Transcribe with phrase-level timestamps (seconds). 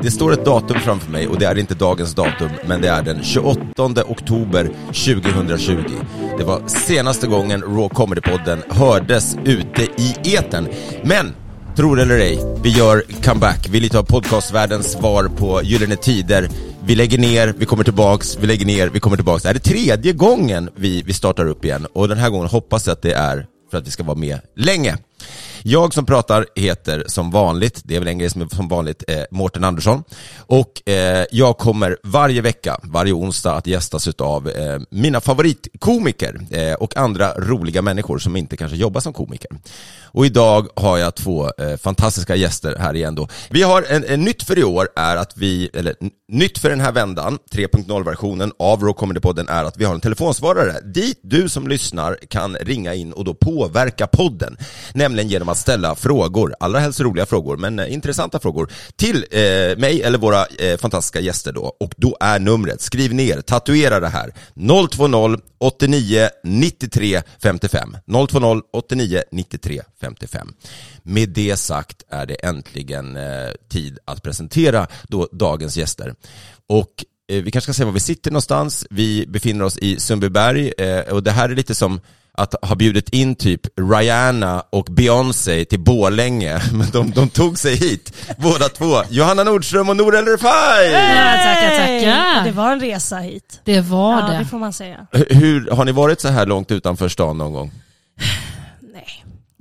[0.00, 3.02] Det står ett datum framför mig och det är inte dagens datum, men det är
[3.02, 5.74] den 28 oktober 2020.
[6.38, 10.68] Det var senaste gången Raw Comedy-podden hördes ute i eten.
[11.04, 11.34] Men
[11.76, 13.68] Tror eller ej, vi gör comeback.
[13.70, 16.48] Vi är lite av podcastvärldens svar på Gyllene Tider.
[16.84, 19.42] Vi lägger ner, vi kommer tillbaks, vi lägger ner, vi kommer tillbaks.
[19.42, 22.86] Det här är tredje gången vi, vi startar upp igen och den här gången hoppas
[22.86, 24.96] jag att det är för att vi ska vara med länge.
[25.64, 29.04] Jag som pratar heter som vanligt, det är väl en grej som är som vanligt,
[29.08, 30.04] eh, Mårten Andersson.
[30.38, 36.74] Och eh, jag kommer varje vecka, varje onsdag att gästas av eh, mina favoritkomiker eh,
[36.74, 39.50] och andra roliga människor som inte kanske jobbar som komiker.
[40.04, 43.28] Och idag har jag två eh, fantastiska gäster här igen då.
[43.50, 45.94] Vi har en, en nytt för i år är att vi, eller
[46.28, 50.80] nytt för den här vändan, 3.0-versionen av Raw Comedy-podden är att vi har en telefonsvarare
[50.84, 54.56] dit du som lyssnar kan ringa in och då påverka podden.
[54.94, 59.40] Nämligen genom att ställa frågor, allra helst roliga frågor, men eh, intressanta frågor till eh,
[59.78, 61.76] mig eller våra eh, fantastiska gäster då.
[61.80, 64.34] Och då är numret, skriv ner, tatuera det här,
[64.90, 67.96] 020 89 93 55.
[68.30, 70.54] 020 89 93 55.
[71.02, 76.14] Med det sagt är det äntligen eh, tid att presentera då dagens gäster.
[76.68, 78.86] Och eh, vi kanske ska säga var vi sitter någonstans.
[78.90, 82.00] Vi befinner oss i Sundbyberg eh, och det här är lite som
[82.38, 87.76] att ha bjudit in typ Rihanna och Beyoncé till Bålänge, men de, de tog sig
[87.76, 89.02] hit, båda två.
[89.10, 90.92] Johanna Nordström och Nour El Refai!
[90.92, 92.44] Ja, tackar, tackar.
[92.44, 93.60] Det var en resa hit.
[93.64, 94.38] Det var Ja, det.
[94.38, 95.06] det får man säga.
[95.12, 97.72] Hur, har ni varit så här långt utanför stan någon gång?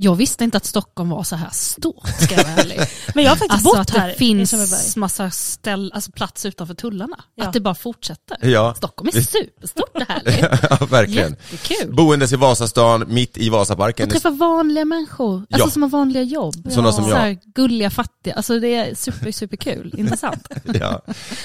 [0.04, 2.80] Jag visste inte att Stockholm var så här stort, ska jag vara ärlig.
[3.16, 6.74] Men jag har faktiskt Alltså bott att här det finns massa ställ, alltså plats utanför
[6.74, 7.18] tullarna.
[7.36, 7.46] Ja.
[7.46, 8.38] Att det bara fortsätter.
[8.42, 8.74] Ja.
[8.78, 10.40] Stockholm är superstort och härligt.
[10.70, 11.36] ja, verkligen.
[11.52, 11.96] Jättekul.
[11.96, 14.06] Boendes i Vasastan, mitt i Vasaparken.
[14.06, 15.72] Och träffa vanliga människor, alltså Ja.
[15.72, 16.68] som har vanliga jobb.
[16.72, 17.16] Sådana som Så jag.
[17.18, 18.34] här, gulliga, fattiga.
[18.34, 19.94] Alltså det är super, superkul.
[19.98, 20.48] Intressant.
[20.74, 21.02] Ja.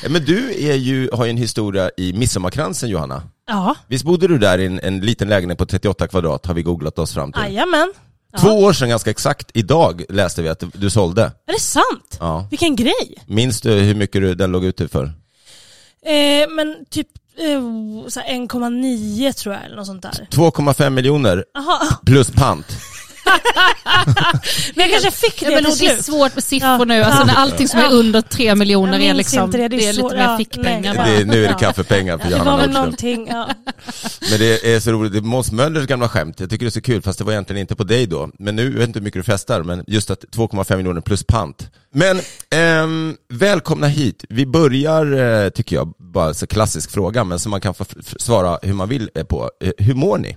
[0.09, 3.23] Men du är ju, har ju en historia i Midsommarkransen Johanna.
[3.49, 6.63] Ja, Visst bodde du där i en, en liten lägenhet på 38 kvadrat, har vi
[6.63, 7.43] googlat oss fram till.
[7.43, 7.93] jajamän.
[8.37, 8.43] Ja.
[8.43, 11.23] Två år sedan ganska exakt, idag läste vi att du sålde.
[11.23, 12.17] Är det sant?
[12.21, 12.47] Ja.
[12.51, 13.25] Vilken grej.
[13.27, 15.05] Minns du hur mycket du, den låg ute för?
[16.07, 17.09] Eh, men typ
[17.39, 20.29] eh, så här 1,9 tror jag eller något sånt där.
[20.31, 21.81] 2,5 miljoner Aha.
[22.07, 22.67] plus pant.
[24.75, 26.05] Men jag kanske fick det Ja, men till det är slut.
[26.05, 26.85] svårt med siffror Ja.
[26.85, 29.93] nu, alltså när allting som är under tre miljoner är liksom, det, det är lite
[29.95, 30.13] svårt.
[30.13, 30.95] mer fickpengar.
[30.95, 31.07] bara.
[31.07, 33.49] Det, nu är det kaffepengar för Det Johanna någonting, ja.
[34.31, 36.71] Men det är så roligt, det är Måns Möllers gamla skämt, jag tycker det är
[36.71, 38.31] så kul, fast det var egentligen inte på dig då.
[38.39, 41.25] Men nu, jag vet inte hur mycket du festar, men just att 2,5 miljoner plus
[41.25, 41.71] pant.
[41.95, 42.21] Men,
[42.51, 44.25] ehm, välkomna hit.
[44.29, 45.13] Vi börjar,
[45.45, 47.85] eh, tycker jag, bara så klassisk fråga, men som man kan få
[48.19, 49.51] svara hur man vill eh, på.
[49.65, 50.37] Eh, hur mår ni?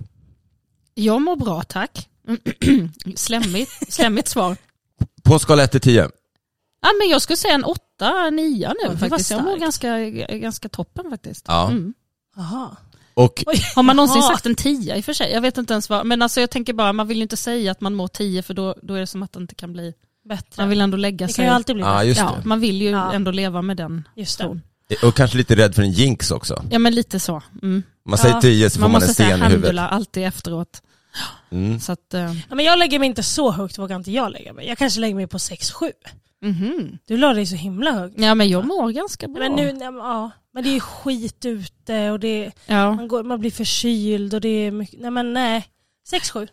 [0.94, 2.06] Jag mår bra tack.
[3.16, 4.56] Slemmigt, slemmigt svar.
[5.22, 6.10] På skala 1 till 10?
[6.82, 9.30] Ja, men jag skulle säga en åtta, nia nu Ja, det var faktiskt.
[9.30, 9.98] Jag mår ganska,
[10.38, 11.44] ganska toppen faktiskt.
[11.48, 11.68] Ja.
[11.70, 11.94] Mm.
[12.36, 12.76] Aha.
[13.14, 13.56] Och Oj.
[13.74, 15.32] Har man någonsin sagt en tia i och för sig?
[15.32, 17.72] Jag vet inte ens vad, men alltså jag tänker bara, man vill ju inte säga
[17.72, 19.92] att man mår tio för då, då är det som att det inte kan bli,
[20.28, 20.62] Bättre.
[20.62, 21.36] man vill ändå lägga det sig.
[21.36, 22.06] kan ju alltid bli Ja, bättre.
[22.08, 22.48] just ja, det.
[22.48, 23.12] man vill ju Ja.
[23.12, 24.62] ändå leva med den Just tron.
[25.04, 26.64] Och kanske lite rädd för en jinx också.
[26.70, 27.42] Ja men lite så.
[27.62, 27.82] Mm.
[28.06, 28.22] Man Ja.
[28.22, 29.64] säger 10 så får Man man, en måste säga sten i huvudet.
[29.64, 30.82] handula alltid efteråt.
[31.50, 31.80] Mm.
[31.80, 34.52] Så att, eh, Ja, men jag lägger mig inte så högt vågar inte jag lägga
[34.52, 34.66] mig.
[34.68, 35.92] Jag kanske lägger mig på 6-7.
[36.42, 36.98] mhm.
[37.06, 38.14] Du la dig så himla högt.
[38.18, 39.38] Ja men jag mår ganska bra.
[39.42, 42.94] Men, nu, nej, men, ja, men det är skit ute och det, ja.
[42.94, 45.66] man, går, man blir förkyld och det är mycket, nej men nej.
[46.12, 46.48] 6-7.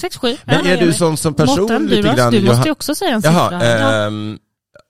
[0.00, 0.38] 6-7.
[0.44, 2.32] Men Ja, är du jag som, som person Mårten, du, lite grann...
[2.32, 3.48] du måste ju också säga en siffra.
[3.52, 4.38] Jaha, ehm,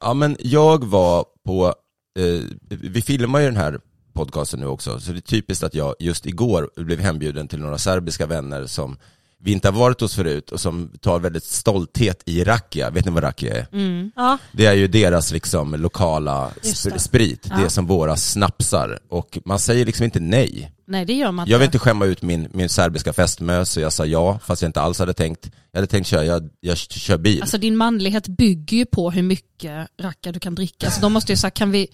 [0.00, 1.74] ja men jag var på,
[2.18, 3.80] eh, vi filmar ju den här
[4.24, 7.78] podcasten nu också, så det är typiskt att jag just igår blev hembjuden till några
[7.78, 8.96] serbiska vänner som
[9.42, 12.90] vi inte har varit hos förut och som tar väldigt stolthet i rakia.
[12.90, 13.66] Vet ni vad rakia är?
[13.72, 14.10] Mm.
[14.16, 14.38] Ja.
[14.52, 16.98] Det är ju deras liksom lokala sp- det.
[16.98, 17.68] sprit, det är Ja.
[17.70, 18.98] som våra snapsar.
[19.08, 20.72] Och man säger liksom inte nej.
[20.86, 21.76] Nej det gör man Jag vill inte.
[21.76, 24.98] inte skämma ut min, min serbiska fästmö, så jag sa ja, fast jag inte alls
[24.98, 25.50] hade tänkt.
[25.72, 27.42] Jag hade tänkt köra, jag, jag kör bil.
[27.42, 30.90] Alltså din manlighet bygger ju på hur mycket rackar du kan dricka.
[30.90, 31.88] Så de måste ju säga, kan vi,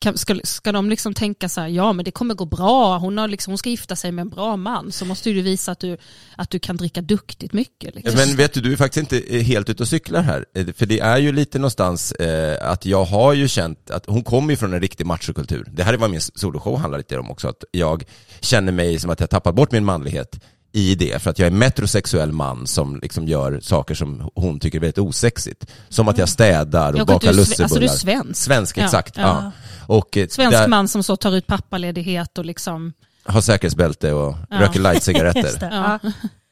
[0.00, 3.18] kan, ska, ska de liksom tänka så här, ja men det kommer gå bra, hon,
[3.18, 5.80] har liksom, hon ska gifta sig med en bra man, så måste du visa att
[5.80, 5.96] du,
[6.36, 7.94] att du kan dricka duktigt mycket.
[7.94, 8.14] Liksom.
[8.16, 10.44] Men vet du, du är faktiskt inte eh, helt ute och cyklar här.
[10.54, 14.24] Eh, för det är ju lite någonstans eh, att jag har ju känt att hon
[14.24, 15.68] kommer ju från en riktig machokultur.
[15.72, 18.04] Det här är vad min soloshow handlar lite om också, att jag
[18.40, 20.40] känner mig som att jag tappat bort min manlighet
[20.72, 24.78] i det, för att jag är metrosexuell man som liksom gör saker som hon tycker
[24.78, 25.66] är väldigt osexigt.
[25.88, 27.64] Som att jag städar och Ja, och bakar lussebullar.
[27.64, 28.42] alltså du är svensk.
[28.42, 29.16] Svensk, Ja, exakt.
[29.16, 29.52] Ja, ja.
[29.86, 32.92] Och eh, Svensk där, man som så tar ut pappaledighet och liksom,
[33.24, 34.60] har säkerhetsbälte och Ja.
[34.60, 35.68] röker light-cigaretter.
[35.70, 35.98] Ja.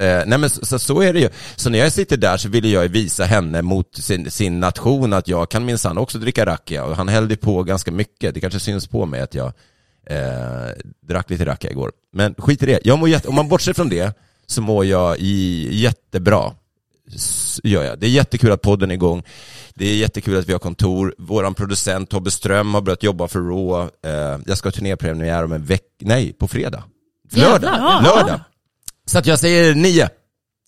[0.07, 1.29] Eh, nej men så, så, så är det ju.
[1.57, 5.29] Så när jag sitter där så vill jag visa henne mot sin, sin nation att
[5.29, 8.35] jag kan minsann också dricka rakia och han hällde på ganska mycket.
[8.35, 9.53] Det kanske syns på mig att jag
[10.11, 10.73] eh,
[11.09, 11.93] drack lite rakia igår.
[12.13, 12.81] Men skit i det.
[12.85, 14.15] Jag mår jätte, om man bortser från det
[14.47, 16.53] så mår jag i, jättebra.
[17.15, 17.99] S- Gör jag.
[17.99, 19.23] Det är jättekul att podden är igång.
[19.75, 21.15] Det är jättekul att vi har kontor.
[21.19, 23.91] Våran producent Tobbe Ström har börjat jobba för Raw.
[24.07, 26.85] Eh, jag ska ha turnépremiär om en vecka, nej på fredag.
[27.33, 27.71] Lördag.
[27.75, 28.03] Jävlar.
[28.03, 28.41] Lördag.
[29.07, 30.09] Så att jag säger nio.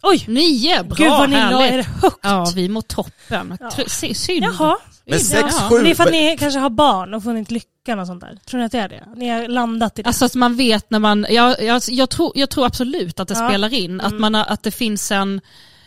[0.03, 2.19] Oj, Nio, bra, gud vad ni la er högt.
[2.23, 3.57] Ja, vi mår toppen.
[3.61, 3.71] Ja.
[4.15, 4.45] Synd.
[4.45, 4.77] Jaha.
[5.07, 5.25] Men Ja.
[5.25, 5.69] sex, Ja.
[5.71, 5.83] sju...
[5.85, 7.51] Det är för att ni kanske har barn och funnit
[7.81, 8.39] lyckan och sånt där.
[8.47, 9.09] Tror ni att det är det?
[9.17, 10.07] Ni har landat i det?
[10.09, 13.35] Alltså att man vet när man, jag, jag, jag, tror, jag tror absolut att det
[13.39, 13.49] Ja.
[13.49, 14.21] spelar in, att, Mm.
[14.21, 15.41] man att det finns en,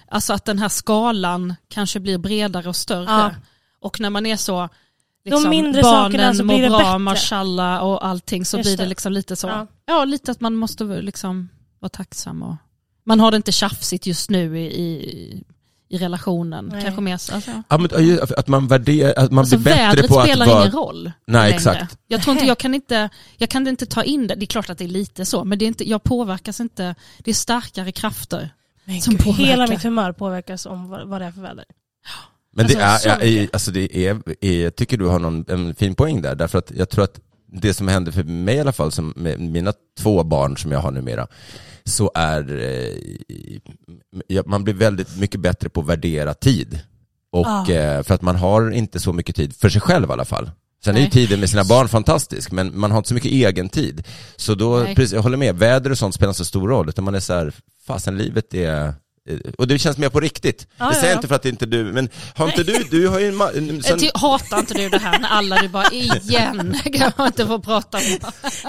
[0.07, 3.03] alltså att den här skalan kanske blir bredare och större.
[3.11, 3.31] Ja.
[3.79, 4.69] Och när man är så,
[5.23, 6.97] De liksom, mindre barnen sakerna så mår blir det bra, bättre.
[6.97, 8.89] mashallah och allting så Just blir det det.
[8.89, 9.67] liksom lite så, Ja.
[9.85, 10.05] ja.
[10.05, 11.49] lite att man måste liksom
[11.79, 12.55] vara tacksam och
[13.05, 15.43] man har det inte tjafsigt just nu i, i,
[15.89, 16.65] i relationen.
[16.73, 16.81] Nej.
[16.81, 17.51] Kanske mer så, alltså.
[17.69, 20.61] Ja, men, att man värderar, att man Alltså blir bättre på att spelar vara...
[20.61, 21.55] ingen roll Nej, längre.
[21.55, 21.97] exakt.
[22.07, 24.69] Jag tror inte, jag kan inte, jag kan inte ta in det, det är klart
[24.69, 27.91] att det är lite så, men det är inte, jag påverkas inte, det är starkare
[27.91, 28.49] krafter.
[28.85, 29.43] Men som gud, påverkar.
[29.45, 31.65] hela mitt humör påverkas om vad, vad det är för väder.
[32.55, 33.55] Men det Alltså, är, så är, mycket.
[33.55, 36.71] alltså det är, är, jag tycker du har någon, en fin poäng där, därför att
[36.75, 37.19] jag tror att
[37.61, 40.79] det som händer för mig i alla fall, som med mina två barn som jag
[40.79, 41.27] har numera,
[41.85, 42.59] så är,
[44.29, 46.79] eh, man blir väldigt mycket bättre på att värdera tid.
[47.31, 47.71] Och Ah.
[47.71, 50.51] eh, för att man har inte så mycket tid, för sig själv i alla fall.
[50.83, 51.11] Sen är ju Nej.
[51.11, 54.03] tiden med sina barn fantastisk, men man har inte så mycket egen tid.
[54.35, 54.95] Så då, Nej.
[54.95, 57.19] precis, jag håller med, väder och sånt spelar inte så stor roll, utan man är
[57.19, 57.53] så här,
[57.87, 58.93] fasen livet är
[59.57, 60.67] och det känns mer på riktigt.
[60.77, 61.17] Ja, det säger jag ja.
[61.17, 63.83] inte för att inte du, men har inte du, du har ju en, ma- en
[63.99, 67.59] sen, hatar inte du det här när alla du bara igen, kan jag inte få
[67.59, 68.03] prata om.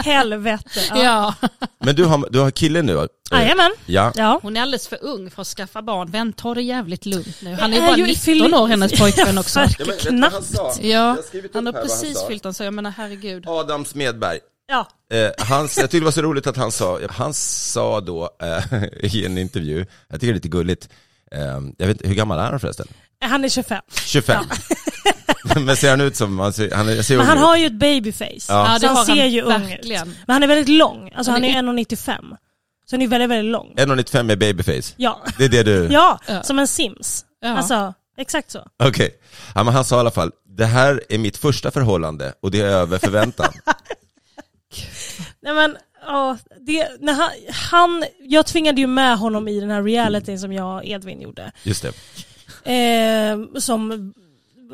[0.05, 0.81] Helvete.
[0.91, 0.97] Ja.
[1.41, 1.49] Ja.
[1.81, 3.09] men du har, du har kille nu va?
[3.31, 3.71] Jajamän.
[3.87, 4.13] Ja.
[4.15, 4.39] Ja.
[4.43, 7.55] Hon är alldeles för ung för att skaffa barn, vem tar det jävligt lugnt nu?
[7.61, 9.61] Han är Det ju är bara ju 19 fyll- år hennes pojkvän också.
[9.61, 9.67] Ja,
[10.11, 10.47] men han knappt.
[10.47, 10.75] sa?
[10.83, 11.17] Ja,
[11.55, 12.29] han har han precis sa.
[12.29, 13.45] fyllt den så jag menar herregud.
[13.49, 14.39] Adam Smedberg.
[14.67, 14.89] Ja.
[15.17, 18.83] Eh, hans, jag tyckte det var så roligt att han sa, han sa då eh,
[19.01, 20.89] i en intervju, jag tycker det är lite gulligt,
[21.33, 21.41] eh,
[21.79, 22.87] jag vet inte, hur gammal är han förresten?
[23.21, 23.83] Han är 25.
[24.05, 24.45] 25.
[25.67, 27.45] men ser han ut som, han ser, han, ser Men ung han ut.
[27.45, 28.47] har ju ett babyface.
[28.49, 28.73] Ja.
[28.73, 29.89] Ja, Så han ser ju ung ut.
[30.27, 31.11] Men han är väldigt lång.
[31.15, 32.37] Alltså Han han är är 1,95.
[32.87, 33.75] Så han är väldigt, väldigt lång.
[33.77, 34.95] 1,95 med babyface.
[34.97, 35.23] Ja.
[35.39, 35.89] Det är det du...
[35.93, 36.43] Ja, Ja.
[36.43, 37.25] som en Sims.
[37.41, 37.49] Ja.
[37.57, 38.67] Alltså, exakt så.
[38.83, 39.11] Okej.
[39.55, 42.61] Ja, men han sa i alla fall, det här är mitt första förhållande och det
[42.61, 43.53] är över förväntan.
[45.41, 45.77] Nej men,
[46.07, 50.53] ja, det, när han, han, jag tvingade ju med honom i den här realityn som
[50.53, 51.53] jag och Edvin gjorde.
[51.63, 51.93] Just det.
[52.65, 54.13] Eh, som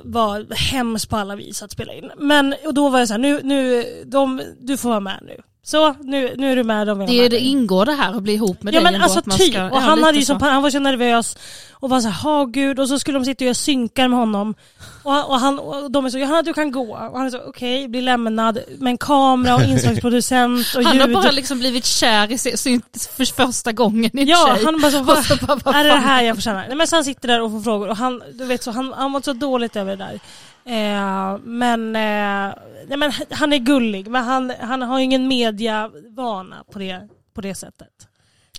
[0.04, 2.11] var hemskt på alla vis att spela in.
[2.16, 5.42] Men och då var jag så här, nu, nu, de, du får vara med nu.
[5.62, 8.23] Så, nu, nu är du med, de vill ha Det, det ingår det här att
[8.23, 10.38] bli ihop med Ja dig men ändå, alltså att typ, och han, hade ju så,
[10.38, 10.45] så.
[10.45, 11.37] han var så nervös
[11.73, 14.19] och var så här, ha gud, och så skulle de sitta och göra synkar med
[14.19, 14.55] honom.
[15.02, 16.93] Och, han- och, han, och de är så, Johanna du kan gå.
[17.12, 21.02] Och han är så, okej, blir lämnad med en kamera och inslagsproducent och Han ljud.
[21.02, 22.83] har bara liksom blivit kär i sin,
[23.17, 24.64] för första gången i Ja, tjej.
[24.64, 26.64] han bara så, vad, så bara, vad är det det här jag förtjänar?
[26.69, 28.93] Nej men så han sitter där och får frågor och han, du vet så, han,
[28.97, 30.21] han var så dåligt över det där.
[30.64, 32.55] Eh, men, eh,
[32.88, 37.40] nej, men han är gullig men han, han har ju ingen mediavana på det, på
[37.40, 37.88] det sättet.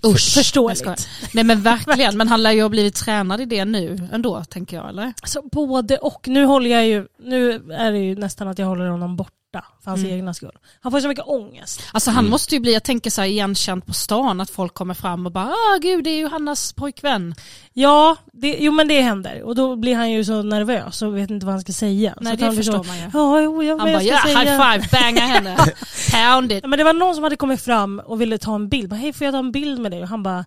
[0.06, 1.08] Usch, Förståeligt.
[1.34, 4.76] Nej men verkligen, men han lär ju ha blivit tränad i det nu ändå, tänker
[4.76, 5.12] jag, eller?
[5.24, 6.28] Så både och.
[6.28, 9.90] Nu håller jag ju, nu är det ju nästan att jag håller honom borta för
[9.90, 10.12] hans Mm.
[10.12, 10.58] egna skull.
[10.80, 11.82] Han får så mycket ångest.
[11.92, 14.94] Alltså han måste ju bli, jag tänker så här igenkänd på stan, att folk kommer
[14.94, 17.34] fram och bara ah gud det är ju Hannas pojkvän.
[17.72, 19.42] Ja, det, jo men det händer.
[19.42, 22.14] Och då blir han ju så nervös och vet inte vad han ska säga.
[22.20, 23.02] Nej så det han förstår så, man ju.
[23.12, 25.56] Ja, jo, jag, Han bara ja, high five, banga henne,
[26.12, 26.58] pound it.
[26.62, 28.88] Ja, men det var någon som hade kommit fram och ville ta en bild.
[28.88, 30.02] Bara, Hej får jag ta en bild med dig?
[30.02, 30.44] Och han bara,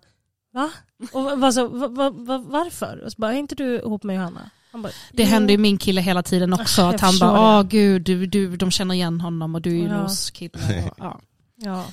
[0.54, 0.70] Va?
[1.12, 3.02] Och vad så, va, va, va, varför?
[3.04, 4.50] Och så bara, är inte du ihop med Johanna?
[4.76, 6.82] Han bara, Det "Jo." händer ju min kille hela tiden också.
[6.82, 9.74] Jag att han bara, åh gud, du, du, de känner igen honom och du är
[9.82, 10.08] ju Ja.
[10.32, 10.58] Kille.
[10.98, 11.20] Ja,
[11.56, 11.84] Ja.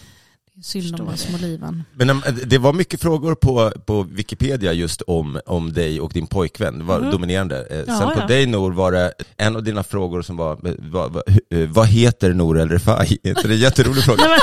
[0.53, 1.83] det är synd om de små liven.
[1.93, 6.27] Men äm, det var mycket frågor på, på Wikipedia just om, om dig och din
[6.27, 7.11] pojkvän, det var Mhm.
[7.11, 7.65] dominerande.
[7.69, 8.27] Eh, Ja, Sen på ja.
[8.27, 11.87] dig Nor var det en av dina frågor som var, eh, vad, vad, eh, vad
[11.87, 13.17] heter Nor El Refai?
[13.23, 14.23] Är inte det en jätterolig fråga?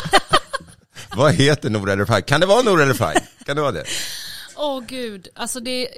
[1.16, 2.22] vad heter Nor El Refai?
[2.22, 3.16] Kan det vara Nor El Refai?
[3.46, 3.84] Kan det vara det?
[4.56, 5.88] Åh gud, alltså det,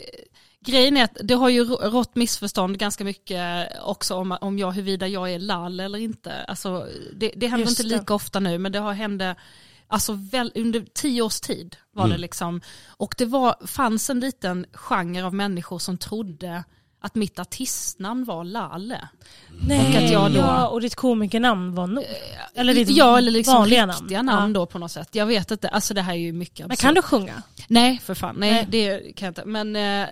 [0.65, 5.09] grejen är att det har ju rått missförstånd ganska mycket också om, om jag, huruvida
[5.09, 6.33] jag är lall eller inte.
[6.49, 8.01] Alltså, det, det händer Just inte det.
[8.01, 9.37] lika ofta nu men det har hände
[9.89, 12.15] alltså väl, under tio års tid var Mm.
[12.17, 12.61] det liksom.
[12.89, 16.65] Och det var, fanns en liten genre av människor som trodde
[17.05, 19.09] att mitt artistnamn var Lalle.
[19.67, 22.05] Nej, att jag då- ja, och ditt komikernamn var nog...
[22.55, 24.27] Eller ditt ja, eller liksom vanliga riktiga namn.
[24.41, 24.61] namn Ja.
[24.61, 25.09] då på något sätt.
[25.13, 26.81] Jag vet inte, alltså det här är ju mycket Men absurt.
[26.85, 27.43] kan du sjunga?
[27.69, 28.37] Nej, för fan.
[28.39, 28.67] Nej, Nej.
[28.69, 29.45] det kan jag inte.
[29.45, 30.09] Men, eh,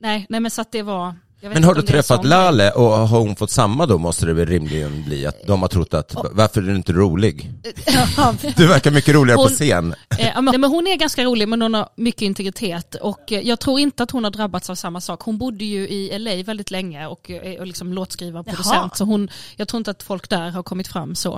[0.00, 1.14] nej, nej, men så att det var...
[1.40, 4.26] jag vet Men har inte du träffat Lale och har hon fått samma då måste
[4.26, 7.52] det väl rimligen bli att de har trott att, varför är du inte rolig?
[8.56, 9.94] Du verkar mycket roligare på Hon- scen.
[10.18, 13.40] Eh, men nej, men hon är ganska rolig men hon har mycket integritet och eh,
[13.40, 15.20] jag tror inte att hon har drabbats av samma sak.
[15.22, 18.54] Hon bodde ju i LA väldigt länge och eh, är liksom låtskrivare och Jaha.
[18.56, 21.36] producent så hon, jag tror inte att folk där har kommit fram så.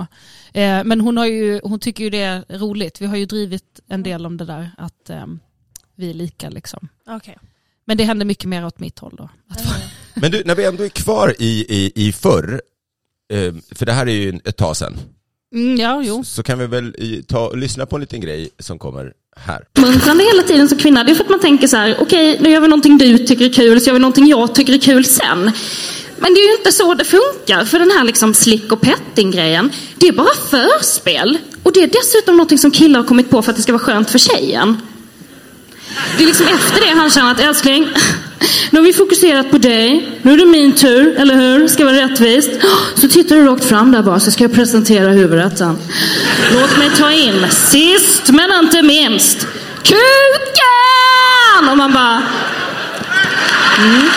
[0.53, 3.01] Eh, men hon, har ju, hon tycker ju det är roligt.
[3.01, 5.25] Vi har ju drivit en del om det där att eh,
[5.95, 6.87] vi är lika liksom.
[7.09, 7.37] Okej.
[7.89, 9.29] Men det händer mycket mer åt mitt håll då.
[9.49, 9.61] Att,
[10.13, 12.61] Men du, när vi ändå är kvar i, i, i förr,
[13.33, 14.97] eh, för det här är ju ett tag sedan,
[15.55, 16.23] mm, ja, jo.
[16.23, 16.93] så kan vi väl
[17.27, 19.63] ta och lyssna på en liten grej som kommer här.
[19.73, 21.03] uppmuntrande hela tiden som kvinna.
[21.03, 23.45] Det är för att man tänker så här, okej, nu gör vi någonting du tycker
[23.45, 25.51] är kul, så gör vi någonting jag tycker är kul sen.
[26.17, 29.71] Men det är ju inte så det funkar, för den här liksom slick och petting-grejen,
[29.95, 31.37] det är bara förspel.
[31.63, 33.83] Och det är dessutom någonting som killar har kommit på för att det ska vara
[33.83, 34.77] skönt för tjejen.
[36.17, 37.87] Det är liksom efter det han känner att älskling,
[38.69, 41.67] nu har vi fokuserat på dig, nu är det min tur, eller hur?
[41.67, 42.49] Ska vara rättvist.
[42.95, 45.77] Så tittar du rakt fram där bara, så ska jag presentera huvudrätten.
[46.53, 49.47] Låt mig ta in, sist men inte minst,
[49.83, 51.69] kuken!
[51.69, 52.21] Och man bara...
[53.77, 54.09] Mm.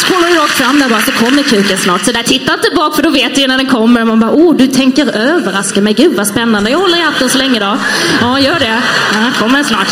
[0.00, 2.04] Så kollar du rakt fram där bara, så kommer kuken snart.
[2.04, 4.04] Så där, titta inte bak för då vet du ju när den kommer.
[4.04, 5.94] Man bara, oh du tänker överraska mig.
[5.94, 6.70] Gud vad spännande.
[6.70, 7.76] Jag håller i hatten så länge då.
[8.20, 8.82] Ja, gör det.
[9.12, 9.88] Ja, kommer snart.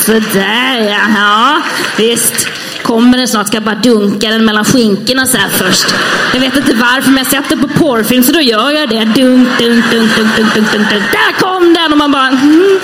[0.00, 0.98] Sådär ja.
[1.16, 1.62] Ja,
[1.96, 2.48] visst.
[2.82, 3.46] Kommer den snart.
[3.46, 5.94] Ska jag bara dunka den mellan skinkorna så här först.
[6.34, 9.04] Jag vet inte varför men jag sätter på porrfilm så då gör jag det.
[9.04, 11.02] Dunk, dunk, dunk, dunk, dunk, dunk, dunk, dunk.
[11.12, 11.92] Där kom den!
[11.92, 12.78] Och man bara, mm.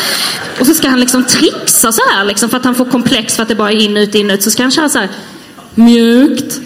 [0.61, 3.43] Och så ska han liksom trixa så här liksom för att han får komplex för
[3.43, 4.43] att det bara är in, ut, in, ut.
[4.43, 5.09] Så ska han köra så här
[5.75, 6.61] mjukt.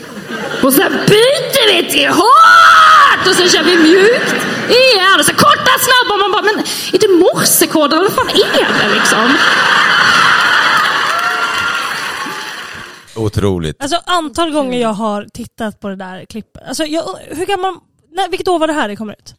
[0.63, 3.27] Och sen byter vi till hårt!
[3.29, 4.35] Och sen kör vi mjukt
[4.69, 5.17] igen.
[5.19, 6.15] Och så korta, snabba.
[6.15, 6.59] Och man bara, men
[6.93, 9.37] är det morsekod eller vad fan är det liksom?
[13.17, 13.83] Otroligt.
[13.83, 16.63] Alltså antal gånger jag har tittat på det där klippet.
[16.69, 17.75] Alltså, jag, hur gammal,
[18.17, 19.35] nej, vilket år var det här det kommer ut?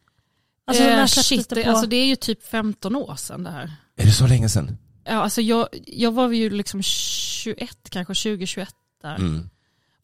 [0.67, 1.69] Alltså, eh, när shit, det det, på?
[1.69, 3.71] alltså, det är ju typ 15 år sedan det här.
[3.97, 4.77] Är det så länge sedan?
[5.05, 8.67] Ja, alltså jag, jag var ju liksom 21, kanske 20-21
[9.01, 9.15] där.
[9.15, 9.49] Mm.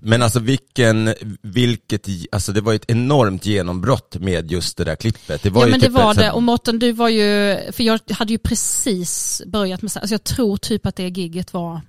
[0.05, 5.43] Men alltså vilken, vilket, alltså det var ett enormt genombrott med just det där klippet.
[5.43, 7.99] Det var Ja men typ det var det och Mårten du var ju, för jag
[8.11, 11.81] hade ju precis börjat med, så- alltså jag tror typ att det gigget var,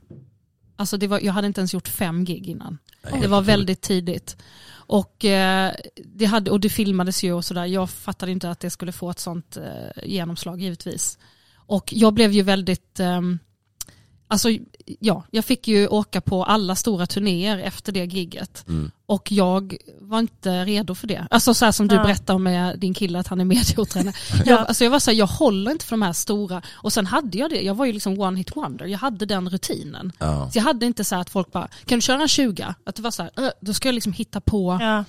[0.76, 2.78] alltså det var, jag hade inte ens gjort fem gig innan.
[3.22, 4.36] det var väldigt tidigt.
[4.86, 5.72] Och, eh,
[6.04, 9.10] det hade, och det filmades ju och sådär, jag fattade inte att det skulle få
[9.10, 11.18] ett sånt eh, genomslag givetvis.
[11.56, 13.38] Och jag blev ju väldigt, ehm,
[14.34, 14.48] alltså
[15.00, 18.64] ja, jag fick ju åka på alla stora turnéer efter det gigget.
[18.68, 18.90] Mm.
[19.06, 21.26] Och jag var inte redo för det.
[21.30, 22.02] Alltså så här som du Ja.
[22.02, 24.14] berättar med din kille att han är medieotränare.
[24.46, 26.62] jag, alltså jag var så här, jag håller inte för de här stora.
[26.72, 28.86] Och sen hade jag det, jag var ju liksom one hit wonder.
[28.86, 30.12] Jag hade den rutinen.
[30.18, 30.50] Ja.
[30.52, 32.74] Så jag hade inte så här att folk bara, kan du köra en 20?
[32.84, 34.78] Att det var så här, "Äh, då ska jag liksom hitta på.
[34.80, 35.04] Ja.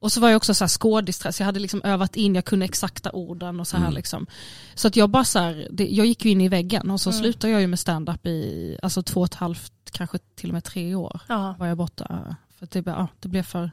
[0.00, 2.64] Och så var jag också så här skådistress, jag hade liksom övat in, jag kunde
[2.64, 4.26] exakta orden och så här liksom.
[4.74, 7.12] Så att jag bara så här, det, jag gick ju in i väggen och så
[7.12, 10.64] slutade jag ju med stand-up i alltså två och ett halvt, kanske till och med
[10.64, 11.54] tre år Ja.
[11.58, 12.36] var jag borta.
[12.58, 13.70] För att det, ja, det, blev för,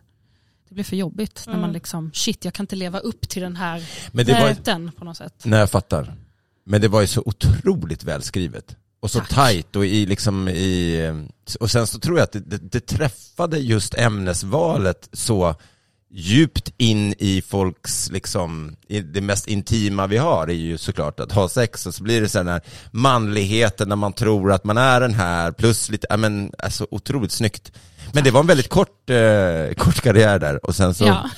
[0.70, 3.56] det blev för jobbigt när man liksom, shit jag kan inte leva upp till den
[3.56, 5.42] här Men myten på något sätt.
[5.44, 6.16] nej jag fattar.
[6.64, 8.76] Men det var ju så otroligt välskrivet.
[9.00, 9.30] Och så Tack.
[9.30, 11.02] tajt och i liksom i,
[11.60, 15.56] och sen så tror jag att det, det, det träffade just ämnesvalet så
[16.18, 21.32] djupt in i folks, liksom, i det mest intima vi har är ju såklart att
[21.32, 24.64] ha sex och så blir det så här den här manligheten när man tror att
[24.64, 27.72] man är den här plus lite, ja men alltså otroligt snyggt.
[28.14, 31.30] Men det var en väldigt kort, eh, kort karriär där och sen så, Ja.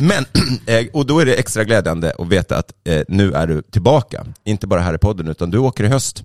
[0.00, 0.24] men,
[0.66, 4.26] eh, och då är det extra glädjande att veta att eh, nu är du tillbaka,
[4.44, 6.24] inte bara här i podden utan du åker i höst.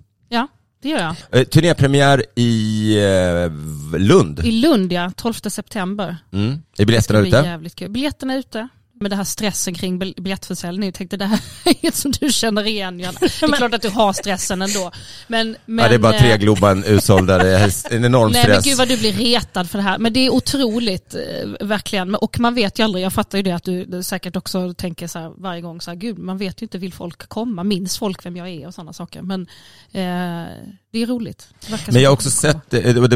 [0.82, 1.40] Det gör jag.
[1.40, 4.40] Eh, turnépremiär i eh, Lund.
[4.44, 6.16] I Lund ja, 12 september.
[6.32, 6.50] Mm.
[6.52, 7.36] Är Det biljetterna ute?
[7.36, 7.90] jävligt kul.
[7.90, 8.68] Biljetterna är ute.
[9.00, 10.86] Med det här stressen kring bil- biljettförsäljning.
[10.86, 13.18] Jag tänkte det här är inget som du känner igen Jonna.
[13.20, 14.90] Det är klart att du har stressen ändå.
[15.26, 18.44] Men, men, ja, det är bara tre eh, Globen utsålda, det är en enorm Nej
[18.46, 18.64] men stress.
[18.64, 19.98] gud vad du blir retad för det här.
[19.98, 22.10] Men det är otroligt, eh, verkligen.
[22.10, 25.06] Men- Och man vet ju aldrig, jag fattar ju det att du säkert också tänker
[25.06, 27.64] så här varje gång så här, gud man vet ju inte, vill folk komma?
[27.64, 29.22] Minns folk vem jag är och sådana saker?
[29.22, 29.46] Men
[29.92, 30.52] eh,
[30.98, 31.48] det är roligt.
[31.66, 32.56] Det Men jag har också sett,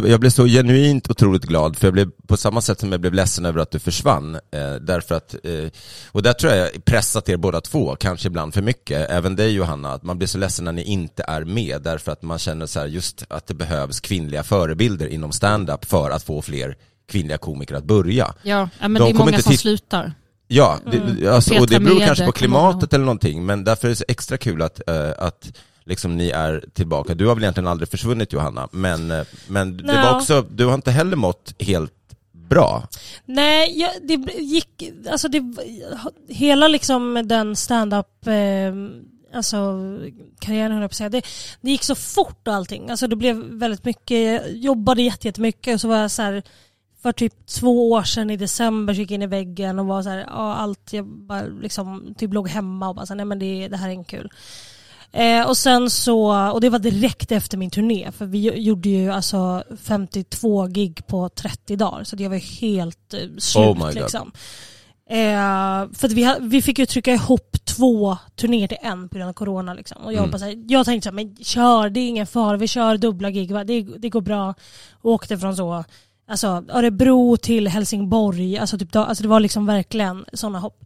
[0.08, 3.14] jag blev så genuint otroligt glad, för jag blev på samma sätt som jag blev
[3.14, 4.34] ledsen över att du försvann.
[4.34, 5.70] Eh, därför att, eh,
[6.06, 9.52] och där tror jag jag pressat er båda två, kanske ibland för mycket, även dig
[9.52, 12.66] Johanna, att man blir så ledsen när ni inte är med, därför att man känner
[12.66, 16.76] så här, just att det behövs kvinnliga förebilder inom stand-up för att få fler
[17.08, 18.34] kvinnliga komiker att börja.
[18.42, 20.12] Ja, men De det är många inte som slutar.
[20.48, 23.96] Ja, det, alltså, och det beror kanske på klimatet eller någonting, men därför är det
[23.96, 25.52] så extra kul att, eh, att
[25.84, 27.14] liksom ni är tillbaka.
[27.14, 30.74] Du har väl egentligen aldrig försvunnit Johanna, men, eh, men det var också, du har
[30.74, 31.92] inte heller mått helt
[32.32, 32.88] bra.
[33.24, 35.42] Nej, jag, det gick, alltså det,
[36.28, 38.74] hela liksom den stand-up, eh,
[39.36, 39.56] alltså
[40.40, 41.22] karriären höll jag på att säga, det,
[41.60, 42.90] det gick så fort och allting.
[42.90, 46.42] Alltså det blev väldigt mycket, jag jobbade jätte- jättemycket och så var jag så här,
[47.02, 50.02] för typ två år sedan i december så gick jag in i väggen och var
[50.02, 53.26] så här, ja allt, jag bara liksom typ låg hemma och bara så här, nej
[53.26, 54.30] men det, det här är inte kul.
[55.12, 59.10] Eh, och sen så, och det var direkt efter min turné för vi gjorde ju
[59.12, 63.94] alltså 52 gig på 30 dagar så det var helt eh, slut Oh my God.
[63.94, 64.32] liksom.
[65.10, 69.28] Eh, för att vi, vi fick ju trycka ihop två turnéer till en på grund
[69.28, 70.02] av corona liksom.
[70.04, 70.30] Och jag, Mm.
[70.30, 73.52] bara jag tänkte så här, men kör, det är ingen fara, vi kör dubbla gig,
[73.52, 73.64] va?
[73.64, 74.54] det, det går bra.
[75.02, 75.84] Och åkte från så,
[76.28, 80.84] alltså Örebro till Helsingborg, alltså, typ, alltså det var liksom verkligen sådana hopp.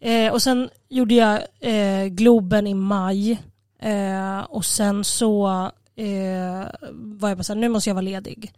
[0.00, 3.38] Eh, och sen gjorde jag eh, Globen i maj
[3.82, 5.48] eh, och sen så
[5.96, 8.52] eh, var jag bara såhär, nu måste jag vara ledig.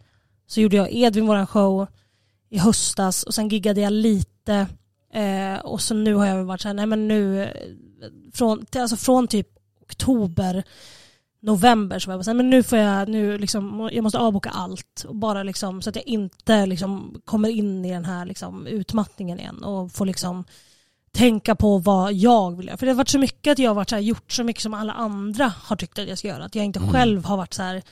[0.47, 1.87] Så gjorde jag Edvin våran show
[2.49, 4.67] i höstas och sen giggade jag lite
[5.13, 7.49] eh, och så nu har jag varit såhär, nej men nu eh,
[8.33, 9.47] från, alltså från typ
[9.81, 10.63] oktober
[11.43, 14.49] november så var jag bara såhär, men nu får jag, nu liksom, jag måste avboka
[14.49, 18.67] allt och bara liksom så att jag inte liksom kommer in i den här liksom
[18.67, 20.43] utmattningen igen och får liksom
[21.13, 22.77] tänka på vad jag vill göra.
[22.77, 24.63] För det har varit så mycket att jag har varit så här, gjort så mycket
[24.63, 26.45] som alla andra har tyckt att jag ska göra.
[26.45, 27.83] Att jag inte själv har varit så här,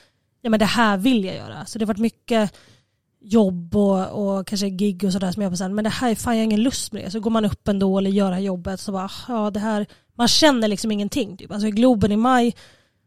[0.42, 1.66] ja men det här vill jag göra.
[1.66, 2.54] Så det har varit mycket
[3.20, 6.14] jobb och, och kanske gig och sådär som jag så här, men det här är
[6.14, 7.10] fan jag har ingen lust med det.
[7.10, 9.86] Så går man upp ändå eller gör det här jobbet så bara, ja det här,
[10.14, 11.36] man känner liksom ingenting.
[11.36, 11.52] Typ.
[11.52, 12.54] Alltså i Globen i maj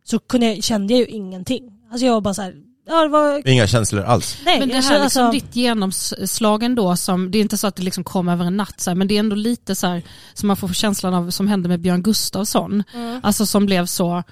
[0.03, 1.81] så kunde jag, kände jag ju ingenting.
[1.91, 2.55] Alltså jag var bara så här,
[2.87, 4.37] ja det var, Inga känslor alls.
[4.45, 4.59] nej.
[4.59, 7.83] Men det här liksom alltså, ditt genomslag ändå, som, det är inte så att det
[7.83, 10.01] liksom kom över en natt, så här, men det är ändå lite så här,
[10.33, 12.83] som man får känslan av som hände med Björn Gustafsson.
[12.93, 13.19] Mm.
[13.23, 14.23] Alltså som blev så,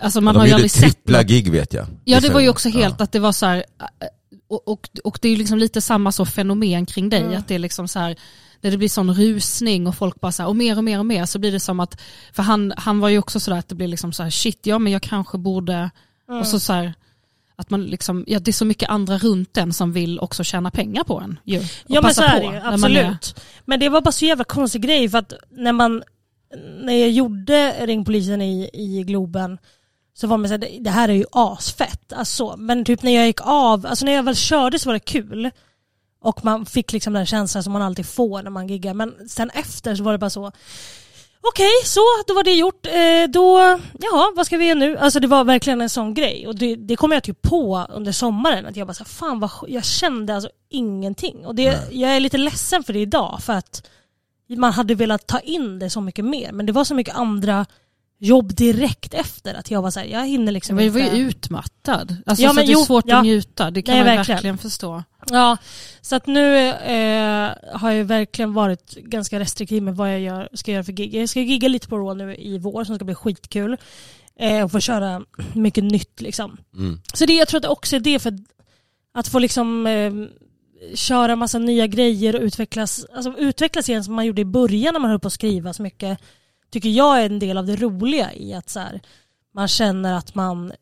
[0.00, 1.26] alltså man De har ju aldrig sett något.
[1.26, 1.86] gig vet jag.
[2.04, 2.80] Ja det var ju också Ja.
[2.80, 3.64] helt att det var så här,
[4.48, 7.38] och, och, och det är ju liksom lite samma så fenomen kring dig, Mm.
[7.38, 8.16] att det är liksom så här,
[8.60, 11.06] när det blir sån rusning och folk bara så här, och mer och mer och
[11.06, 12.00] mer så blir det som att,
[12.32, 14.78] för han, han var ju också sådär att det blir liksom så här, shit ja
[14.78, 15.90] men jag kanske borde,
[16.40, 16.94] och så så här,
[17.60, 20.70] att man liksom, ja det är så mycket andra runt en som vill också tjäna
[20.70, 21.62] pengar på en ju.
[21.86, 23.40] Ja men så är det ju, man är- absolut.
[23.64, 26.02] Men det var bara så jävla konstig grej för att när man,
[26.84, 29.58] när jag gjorde Ring polisen i, i Globen
[30.14, 32.12] så var man såhär, det här är ju asfett.
[32.12, 35.00] Alltså, men typ när jag gick av, alltså när jag väl körde så var det
[35.00, 35.50] kul.
[36.22, 38.94] Och man fick liksom den känslan som man alltid får när man giggar.
[38.94, 40.52] Men sen efter så var det bara så,
[41.42, 42.86] okej så då var det gjort.
[42.86, 43.58] Eh, då,
[43.98, 44.98] jaha vad ska vi göra nu?
[44.98, 46.46] Alltså det var verkligen en sån grej.
[46.46, 48.66] Och det, det kom jag typ på under sommaren.
[48.66, 51.46] Att jag bara så här, fan vad jag kände alltså ingenting.
[51.46, 53.38] Och det, jag är lite ledsen för det idag.
[53.42, 53.86] För att
[54.48, 56.52] man hade velat ta in det så mycket mer.
[56.52, 57.66] Men det var så mycket andra
[58.22, 59.54] jobb direkt efter.
[59.54, 61.16] Att jag var så här, jag hinner liksom Men jag var inte.
[61.16, 62.16] ju utmattad.
[62.26, 63.16] Alltså, Ja, så men att det är jo, svårt ja.
[63.16, 64.36] att njuta, det kan Nej, man verkligen.
[64.36, 65.02] verkligen förstå.
[65.30, 65.56] Ja,
[66.00, 70.72] så att nu eh, har jag verkligen varit ganska restriktiv med vad jag gör, ska
[70.72, 71.14] göra för gig.
[71.14, 73.76] Jag ska gigga lite på Raw nu i vår som ska bli skitkul.
[74.38, 75.22] Eh, och få köra
[75.54, 76.56] mycket nytt liksom.
[76.76, 77.00] Mm.
[77.14, 78.38] Så det, jag tror att det också är det för
[79.14, 80.12] att få liksom eh,
[80.94, 85.00] köra massa nya grejer och utvecklas, alltså utvecklas igen som man gjorde i början när
[85.00, 86.18] man höll på att skriva så mycket.
[86.70, 89.00] Tycker jag är en del av det roliga i att så här,
[89.54, 90.72] man känner att man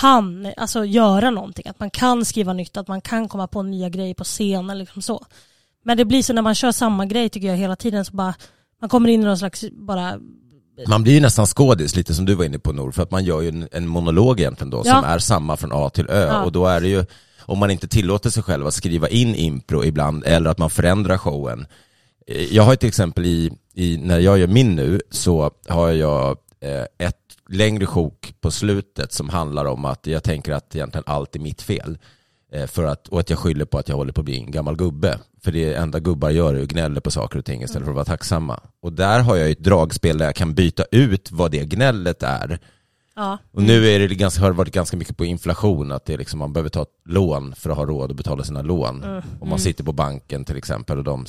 [0.00, 1.68] kan alltså, göra någonting.
[1.68, 4.78] Att man kan skriva nytt, att man kan komma på nya grejer på scenen.
[4.78, 5.26] Liksom så.
[5.84, 8.34] Men det blir så när man kör samma grej tycker jag hela tiden så bara
[8.80, 10.18] man kommer in i någon slags bara
[10.86, 13.24] Man blir ju nästan skådis, lite som du var inne på Nor, för att man
[13.24, 14.94] gör ju en, en monolog egentligen då, Ja.
[14.94, 16.26] som är samma från A till Ö.
[16.26, 16.42] Ja.
[16.44, 17.04] Och då är det ju,
[17.40, 21.18] om man inte tillåter sig själv att skriva in impro ibland, eller att man förändrar
[21.18, 21.66] showen.
[22.28, 26.38] Eh, jag har till exempel i, i när jag gör min nu, så har jag
[26.60, 27.16] eh, ett
[27.48, 31.62] längre sjok på slutet som handlar om att jag tänker att egentligen allt är mitt
[31.62, 31.98] fel.
[32.52, 34.50] Eh, för att, och att jag skyller på att jag håller på att bli en
[34.50, 35.18] gammal gubbe.
[35.42, 37.96] För det enda gubbar gör är att gnälla på saker och ting istället för att
[37.96, 38.60] vara tacksamma.
[38.82, 42.58] Och där har jag ett dragspel där jag kan byta ut vad det gnället är.
[43.18, 43.38] Ja.
[43.52, 46.18] Och nu är det ganska, har det varit ganska mycket på inflation, att det är
[46.18, 49.04] liksom, man behöver ta ett lån för att ha råd att betala sina lån.
[49.04, 49.22] Mm.
[49.40, 51.26] Om man sitter på banken till exempel och de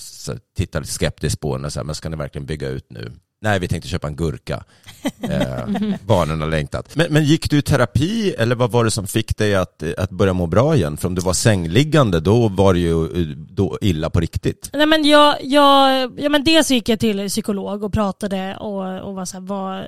[0.58, 3.12] tittar lite skeptiskt på en och säger, men ska ni verkligen bygga ut nu?
[3.42, 4.64] Nej, vi tänkte köpa en gurka.
[5.22, 5.68] Eh,
[6.06, 6.96] barnen har längtat.
[6.96, 10.10] Men, men gick du i terapi eller vad var det som fick dig att, att
[10.10, 10.98] börja må bra igen?
[10.98, 14.70] För om du var sängliggande, då var det ju eh, då illa på riktigt.
[14.74, 19.16] Nej, men jag, jag, ja, men dels gick jag till psykolog och pratade och, och
[19.16, 19.84] var så här, vad,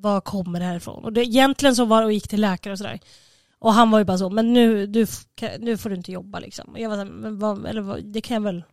[0.00, 1.04] vad kommer det här ifrån?
[1.04, 3.00] Och det, egentligen så var och gick till läkare och sådär.
[3.58, 5.06] Och han var ju bara så, men nu, du,
[5.58, 6.68] nu får du inte jobba liksom.
[6.72, 8.64] Och jag var så här, men vad, eller vad, det kan jag väl,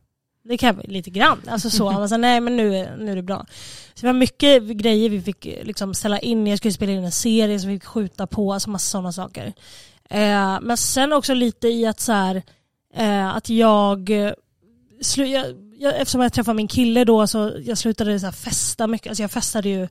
[0.43, 1.41] det kan jag väl lite grann.
[1.47, 3.45] Alltså så, han var så här, nej men nu, är- nu är det bra.
[3.93, 7.11] Så det var mycket grejer vi fick liksom ställa in, jag skulle spela in en
[7.11, 9.53] serie som vi fick skjuta på, alltså massa sådana saker.
[10.09, 12.41] Eh, men sen också lite i att så här,
[12.95, 14.11] eh, att jag
[15.01, 15.45] slu, jag,
[15.79, 19.09] jag, eftersom jag träffade min kille då så jag slutade så här festa mycket.
[19.09, 19.87] Alltså jag festade ju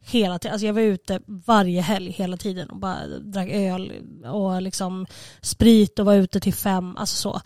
[0.00, 0.52] hela tiden.
[0.52, 3.92] Alltså jag var ute varje helg hela tiden och bara drack öl
[4.24, 5.06] och liksom
[5.40, 6.96] sprit och var ute till fem.
[6.96, 7.40] Alltså så.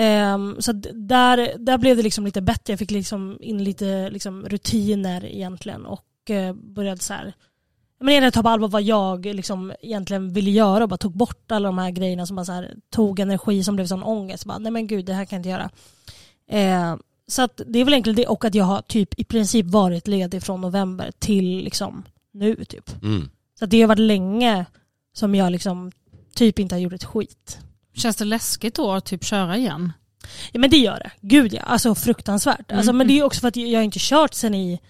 [0.00, 2.72] Um, så där, där blev det liksom lite bättre.
[2.72, 7.34] Jag fick liksom in lite liksom rutiner egentligen och uh, började så här
[7.98, 11.52] men egentligen ta på allvar vad jag liksom egentligen ville göra och bara tog bort
[11.52, 14.44] alla de här grejerna som bara så här, tog energi som blev sån ångest.
[14.44, 15.70] Bara, nej men gud, det här kan jag inte göra.
[16.48, 16.96] Eh,
[17.28, 20.08] så att det är väl egentligen det och att jag har typ i princip varit
[20.08, 23.02] ledig från november till liksom nu typ.
[23.02, 23.30] Mm.
[23.58, 24.66] Så att det har varit länge
[25.16, 25.92] som jag liksom
[26.34, 27.58] typ inte har gjort ett skit.
[27.94, 29.92] Känns det läskigt då att typ köra igen?
[30.52, 31.10] Ja men det gör det.
[31.20, 32.72] Gud ja, alltså fruktansvärt.
[32.72, 32.96] Alltså, Mm.
[32.96, 34.80] men det är ju också för att jag inte kört sen i,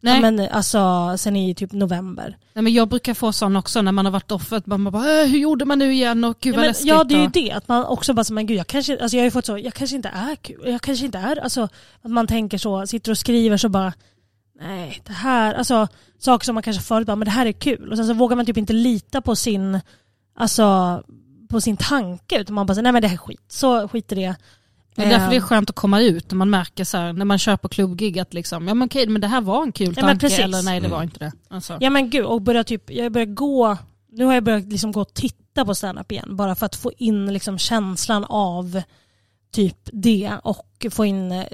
[0.00, 0.14] Nej.
[0.14, 2.36] ja, men, alltså, sen i typ november.
[2.52, 4.56] Nej, men jag brukar få sån också när man har varit offer.
[4.56, 6.24] att Man bara, äh, hur gjorde man nu igen?
[6.24, 6.88] Och gud Ja, vad men, läskigt.
[6.88, 9.16] ja det är ju det, att man också bara så, men gud jag kanske, alltså
[9.16, 11.62] jag har ju fått så, jag kanske inte är kul, jag kanske inte är, alltså
[12.02, 13.92] att man tänker så, sitter och skriver så bara,
[14.60, 17.90] nej det här, alltså saker som man kanske förut bara, men det här är kul.
[17.90, 19.80] Och sen så vågar man typ inte lita på sin,
[20.38, 21.02] alltså
[21.48, 24.12] på sin tanke, utan man bara, så, nej men det här är skit, så skit
[24.12, 24.36] i det.
[24.96, 27.12] Det är därför det är Ehm, skönt att komma ut när man märker så här,
[27.12, 29.72] när man kör på klubbgig att liksom, ja men okej men det här var en
[29.72, 30.38] kul Ja, men tanke precis.
[30.38, 30.96] eller nej det Mm.
[30.96, 31.32] var inte det.
[31.50, 31.76] Alltså.
[31.80, 33.76] Ja men gud, och börja typ, jag börjar gå,
[34.12, 36.92] nu har jag börjat liksom gå och titta på stand-up igen, bara för att få
[36.98, 38.82] in liksom känslan av
[39.52, 41.44] typ det och få in eh,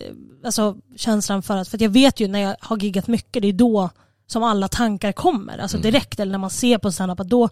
[0.44, 3.48] alltså, känslan för att, för att jag vet ju när jag har giggat mycket, det
[3.48, 3.90] är då
[4.26, 5.82] som alla tankar kommer, alltså Mm.
[5.90, 7.48] direkt eller när man ser på stand-up, att då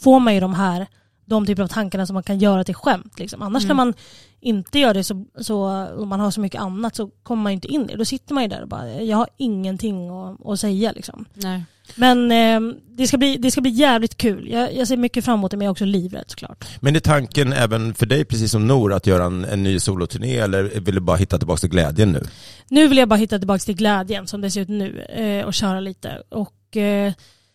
[0.00, 0.86] får man ju de här,
[1.32, 3.18] de typer av tankarna som man kan göra till skämt.
[3.18, 3.42] Liksom.
[3.42, 3.94] Annars när man
[4.40, 7.68] inte gör det så, så, och man har så mycket annat så kommer man inte
[7.68, 7.96] in i det.
[7.96, 11.24] Då sitter man ju där och bara, jag har ingenting att, att säga liksom.
[11.34, 11.62] Nej.
[11.94, 14.48] Men eh, det, ska bli, det ska bli jävligt kul.
[14.50, 16.64] Jag, jag ser mycket fram emot det men jag är också livrädd såklart.
[16.80, 20.38] Men är tanken även för dig, precis som Nor, att göra en, en ny soloturné
[20.38, 22.22] eller vill du bara hitta tillbaka till glädjen nu?
[22.68, 25.54] Nu vill jag bara hitta tillbaka till glädjen som det ser ut nu eh, och
[25.54, 26.22] köra lite.
[26.28, 27.12] Och eh,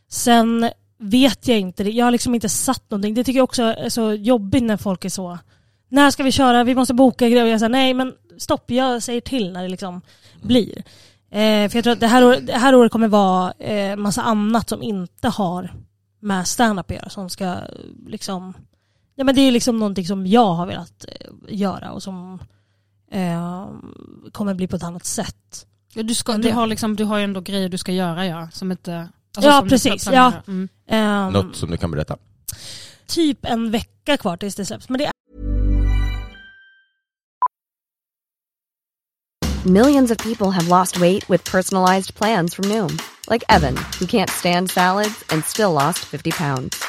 [0.09, 3.13] sen vet jag inte, jag har liksom inte satt någonting.
[3.13, 5.37] Det tycker jag också är så jobbigt när folk är så,
[5.89, 7.45] när ska vi köra, vi måste boka grejer.
[7.45, 10.01] Jag säger nej men stopp, jag säger till när det liksom
[10.41, 10.83] blir.
[11.29, 14.21] Eh, för jag tror att det här, år, det här året kommer vara eh, massa
[14.21, 15.73] annat som inte har
[16.19, 17.09] med stand-up att göra.
[17.09, 17.55] Som ska
[18.07, 18.53] liksom,
[19.15, 22.39] ja men det är liksom någonting som jag har velat eh, göra och som
[23.11, 23.67] eh,
[24.31, 25.65] kommer bli på ett annat sätt.
[25.93, 28.49] Ja, du, ska, du, har liksom, du har ju ändå grejer du ska göra ja,
[28.51, 29.07] som inte...
[29.37, 30.33] alltså, Ja, precis, ja.
[30.47, 30.69] Mm.
[30.87, 32.17] Ehm, Något som du kan berätta?
[33.07, 34.89] Typ en vecka kvar tills det släpps.
[34.89, 35.11] Men det
[39.65, 44.29] Millions of people have lost weight with personalized plans from Noom, like Evan, who can't
[44.29, 46.81] stand salads and still lost 50 pounds.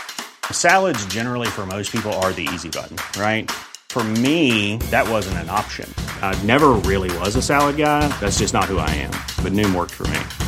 [0.52, 3.50] Salads, generally, for most people, are the easy button, right?
[3.88, 5.92] For me, that wasn't an option.
[6.22, 8.06] I never really was a salad guy.
[8.20, 9.12] That's just not who I am.
[9.42, 10.47] But Noom worked for me.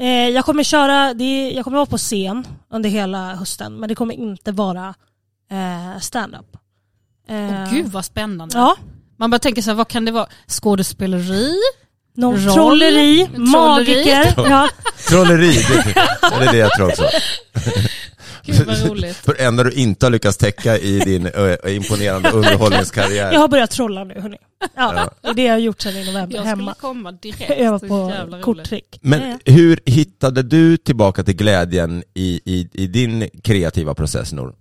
[0.00, 3.94] Eh, jag kommer köra, är, jag kommer vara på scen under hela hösten men det
[3.94, 4.94] kommer inte vara
[5.50, 6.56] eh, stand-up.
[7.28, 8.58] Eh, Åh, gud vad spännande.
[8.58, 8.76] Ja.
[9.16, 10.26] Man bara tänker så här, vad kan det vara?
[10.46, 11.54] Skådespeleri?
[12.16, 12.54] Någon Roll?
[12.54, 13.50] trolleri, Trolleri?
[13.50, 14.34] magiker.
[14.50, 14.68] ja.
[15.08, 17.04] Trolleri, det, det är det jag tror också.
[18.58, 19.16] Gud vad roligt.
[19.16, 23.32] För det enda du inte har lyckats täcka i din ö, imponerande underhållningskarriär.
[23.32, 24.36] Jag har börjat trolla nu hörni.
[24.74, 26.74] Ja, Det är det jag har gjort sedan i november Jag hemma.
[26.74, 27.50] skulle komma direkt.
[27.60, 28.98] Öva på korttrick.
[29.00, 34.54] Men hur hittade du tillbaka till glädjen i, i, i din kreativa process Nor?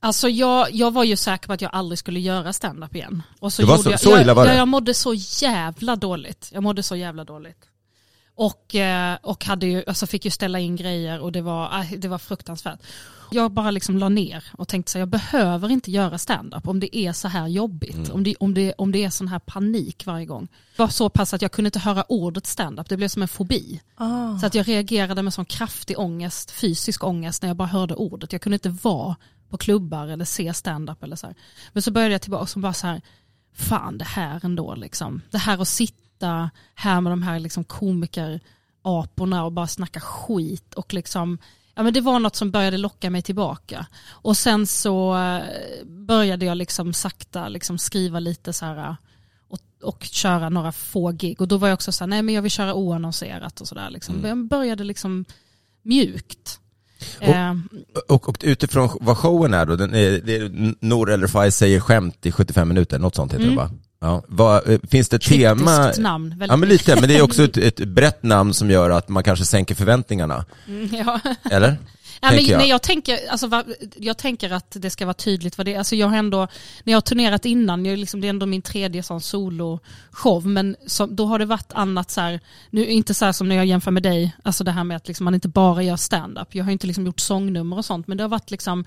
[0.00, 3.22] Alltså jag, jag var ju säker på att jag aldrig skulle göra stand-up igen.
[3.40, 4.50] Och så Det var så- jag, så jag, illa var det?
[4.50, 6.48] Jag, jag mådde så jävla dåligt.
[6.52, 7.56] Jag mådde så jävla dåligt.
[8.36, 11.92] Och, eh, och hade ju, alltså fick ju ställa in grejer och det var, äh,
[11.98, 12.80] det var fruktansvärt.
[13.30, 16.80] Jag bara liksom la ner och tänkte så här, jag behöver inte göra stand-up om
[16.80, 17.94] det är så här jobbigt.
[17.94, 18.12] Mm.
[18.12, 20.48] Om, det, om, det, om det är sån här panik varje gång.
[20.76, 23.28] Det var så pass att jag kunde inte höra ordet stand-up, det blev som en
[23.28, 23.80] fobi.
[23.94, 24.38] Ah.
[24.38, 28.32] Så att jag reagerade med sån kraftig ångest, fysisk ångest när jag bara hörde ordet.
[28.32, 29.16] Jag kunde inte vara
[29.48, 31.36] på klubbar eller se stand-up eller så här.
[31.72, 33.02] Men så började jag tillbaka och bara så här,
[33.54, 35.20] fan det här ändå liksom.
[35.30, 36.03] Det här att sitta
[36.74, 41.38] här med de här liksom komikeraporna och bara snacka skit och liksom
[41.76, 43.86] Ja, men det var något som började locka mig tillbaka.
[44.08, 45.42] Och sen så eh,
[45.86, 48.94] började jag liksom sakta liksom skriva lite så här eh,
[49.48, 51.40] och, och köra några få gig.
[51.40, 53.90] Och då var jag också så här, nej men jag vill köra oannonserat och sådär.
[53.90, 54.14] Liksom.
[54.14, 54.28] Mm.
[54.28, 55.24] Jag började liksom
[55.82, 56.60] mjukt.
[57.18, 57.54] Och- Eh,
[58.08, 61.80] Och, och utifrån vad showen är då, den är, det är Nor eller Faj säger
[61.80, 63.56] skämt i 75 minuter, något sånt heter Mm.
[63.56, 63.70] det va?
[64.04, 64.22] Ja.
[64.28, 65.76] Vad, eh, finns det tema?
[65.76, 68.70] Kryptiskt namn, väldigt Ja men lite, men det är också ett, ett brett namn som
[68.70, 70.44] gör att man kanske sänker förväntningarna.
[70.68, 71.20] mm, ja.
[71.50, 71.76] Eller?
[72.20, 72.58] Ja, men, jag.
[72.58, 73.62] Nej, jag, tänker, alltså,
[73.96, 75.78] jag tänker att det ska vara tydligt vad det är.
[75.78, 76.48] Alltså, jag har ändå,
[76.84, 80.76] när jag har turnerat innan, jag, liksom, det är ändå min tredje sån soloshow, men
[80.86, 82.40] som, då har det varit annat så här,
[82.70, 85.08] nu inte så här som när jag jämför med dig, alltså det här med att
[85.08, 86.54] liksom, man inte bara gör stand-up.
[86.54, 88.84] Jag har inte liksom gjort sångnummer och sånt, men det har varit liksom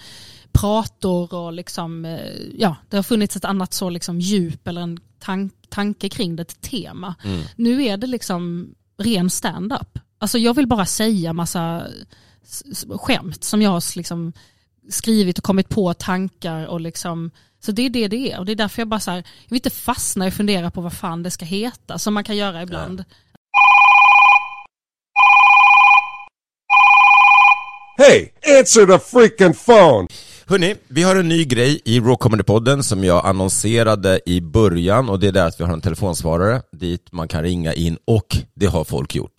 [0.51, 2.19] prator och liksom, eh,
[2.57, 6.41] ja, det har funnits ett annat så liksom djup eller en tank, tanke kring det,
[6.41, 7.15] ett tema.
[7.23, 7.41] Mm.
[7.55, 9.99] Nu är det liksom ren stand-up.
[10.19, 11.87] Alltså jag vill bara säga massa
[12.89, 14.33] skämt som jag har liksom
[14.89, 18.51] skrivit och kommit på tankar och liksom så det är det det är och det
[18.51, 21.23] är därför jag bara så här, jag vill inte fastna och fundera på vad fan
[21.23, 23.03] det ska heta som man kan göra ibland.
[27.97, 30.07] Hey, answer the freaking phone!
[30.49, 35.19] Hörni, vi har en ny grej i Raw Comedy-podden som jag annonserade i början och
[35.19, 38.65] det är där att vi har en telefonsvarare dit man kan ringa in och det
[38.65, 39.37] har folk gjort.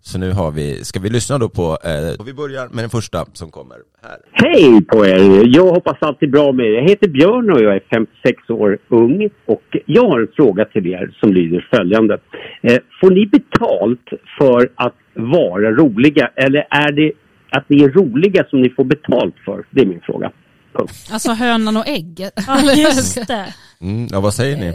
[0.00, 2.90] Så nu har vi, ska vi lyssna då på, eh, och vi börjar med den
[2.90, 4.18] första som kommer här.
[4.32, 5.56] Hej på er!
[5.56, 6.72] Jag hoppas allt är bra med er.
[6.72, 9.30] Jag heter Björn och jag är 56 år ung.
[9.46, 12.18] Och jag har en fråga till er som lyder följande.
[12.62, 14.06] Eh, får ni betalt
[14.38, 17.12] för att vara roliga eller är det
[17.52, 19.66] att ni är roliga som ni får betalt för?
[19.70, 20.32] Det är min fråga.
[20.78, 21.08] Punkt.
[21.10, 22.32] Alltså hönan och ägget.
[22.46, 23.54] Ja, just det.
[23.80, 24.74] Mm, ja, vad säger ni?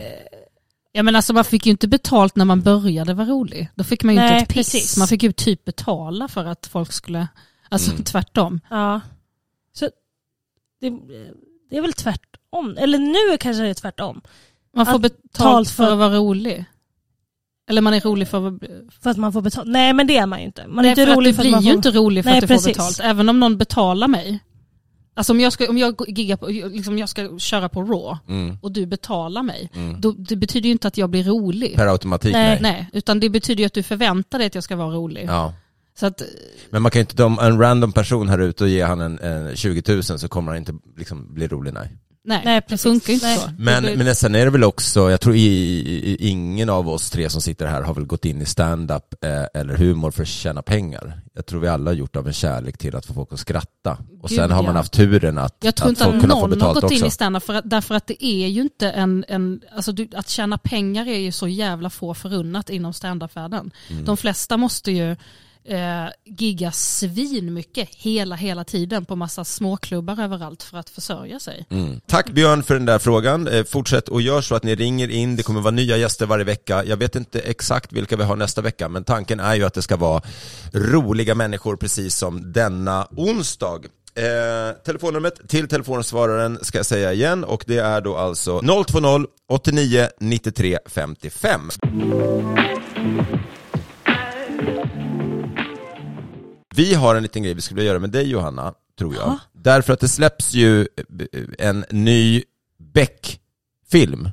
[0.91, 3.69] Ja men alltså man fick ju inte betalt när man började vara rolig.
[3.75, 4.71] Då fick man ju Nej, inte ett piss.
[4.73, 4.97] precis.
[4.97, 7.27] Man fick ju typ betala för att folk skulle,
[7.69, 8.03] alltså Mm.
[8.03, 8.59] tvärtom.
[8.69, 9.01] Ja.
[9.73, 9.89] Så
[10.81, 10.89] det,
[11.69, 12.75] det är väl tvärtom.
[12.77, 14.21] Eller nu kanske det är tvärtom.
[14.75, 16.65] Man får Att betalt för att vara rolig.
[17.69, 18.59] Eller man är rolig för.
[19.01, 19.67] För att man får betalt.
[19.67, 20.67] Nej men det är man ju inte.
[20.67, 21.87] Man är Nej, inte för rolig att för du att man blir ju får...
[21.87, 22.65] inte rolig för Nej, att du precis.
[22.65, 22.99] får betalt.
[23.03, 24.39] Även om någon betalar mig.
[25.15, 28.57] Alltså om jag ska, om jag giggar på, liksom jag ska köra på Raw Mm.
[28.61, 30.01] och du betalar mig, Mm.
[30.01, 31.75] då, det betyder ju inte att jag blir rolig.
[31.75, 32.59] Per automatik, nej.
[32.61, 32.71] nej.
[32.71, 32.89] nej.
[32.93, 35.25] Utan det betyder ju att du förväntar dig att jag ska vara rolig.
[35.27, 35.53] Ja.
[35.99, 36.21] Så att,
[36.69, 39.19] Men man kan ju inte, om en random person här ute och ger han en,
[39.19, 41.97] en 20 000 så kommer han inte liksom bli rolig, nej.
[42.27, 43.37] Nej, Nej, det funkar inte Nej.
[43.37, 43.49] så.
[43.57, 47.29] Men, men sen är det väl också, jag tror i, i, ingen av oss tre
[47.29, 50.61] som sitter här har väl gått in i stand-up eh, eller humor för att tjäna
[50.61, 51.21] pengar.
[51.33, 53.97] Jag tror vi alla har gjort av en kärlek till att få folk att skratta.
[54.21, 54.79] Och Gud, sen har man ja.
[54.79, 56.95] haft turen att, Jag tror att inte folk att få någon har gått också.
[56.95, 60.07] in i stand för att, därför att det är ju inte en, en alltså du,
[60.15, 63.71] att tjäna pengar är ju så jävla få förunnat inom standupvärlden.
[63.89, 64.05] Mm.
[64.05, 65.15] De flesta måste ju
[65.67, 71.65] eh, gigga svin mycket hela, hela tiden på massa småklubbar överallt för att försörja sig.
[71.69, 72.01] Mm.
[72.07, 73.47] Tack Björn för den där frågan.
[73.47, 75.35] Eh, fortsätt och gör så att ni ringer in.
[75.35, 76.83] Det kommer vara nya gäster varje vecka.
[76.85, 79.81] Jag vet inte exakt vilka vi har nästa vecka, men tanken är ju att det
[79.81, 80.21] ska vara
[80.73, 83.79] roliga människor precis som denna onsdag.
[84.15, 90.07] Eh, telefonnumret till telefonsvararen ska jag säga igen och det är då alltså 020 89
[90.19, 91.69] 93 55.
[96.77, 99.23] Vi har en liten grej vi skulle vilja göra med dig Johanna, tror jag.
[99.27, 99.39] Ja.
[99.53, 100.87] Därför att det släpps ju eh,
[101.67, 102.43] en ny
[102.79, 104.29] Beck-film.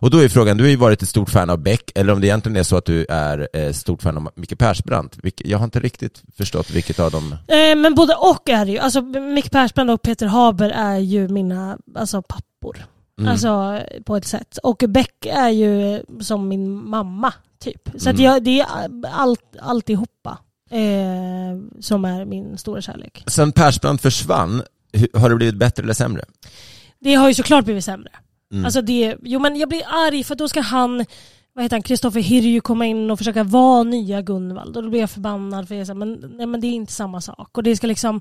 [0.00, 2.20] Och då är frågan, du har ju varit ett stort fan av Beck, eller om
[2.20, 5.18] det egentligen är så att du är eh, stort fan av Micke Persbrandt.
[5.36, 7.32] Jag har inte riktigt förstått vilket av dem...
[7.32, 8.78] Eh, men både och är det ju.
[8.78, 12.84] Alltså Micke Persbrandt och Peter Haber är ju mina alltså, pappor.
[13.18, 13.30] Mm.
[13.30, 14.58] Alltså på ett sätt.
[14.62, 17.88] Och Beck är ju som min mamma typ.
[17.96, 18.24] Så att Mm.
[18.24, 18.66] jag, det är
[19.12, 20.38] allt, alltihopa
[20.70, 23.24] eh, som är min stora kärlek.
[23.26, 24.62] Sen Persbrandt försvann,
[25.14, 26.24] har det blivit bättre eller sämre?
[27.00, 28.10] Det har ju såklart blivit sämre.
[28.52, 28.64] Mm.
[28.64, 31.04] Alltså det, jo men jag blir arg för då ska han,
[31.52, 34.76] vad heter han, Kristoffer Hirju komma in och försöka vara nya Gunvald.
[34.76, 37.20] Och då blir jag förbannad för jag säger, men, nej, men det är inte samma
[37.20, 37.58] sak.
[37.58, 38.20] Och det ska liksom,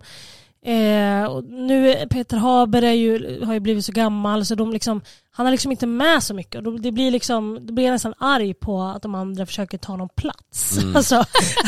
[0.65, 5.01] eh, och nu Peter Haber är ju, har ju blivit så gammal så de liksom,
[5.31, 6.55] han är liksom inte med så mycket.
[6.55, 9.77] Och då, det blir liksom, då blir jag nästan arg på att de andra försöker
[9.77, 10.77] ta någon plats.
[10.77, 10.95] Mm.
[10.95, 11.15] Alltså,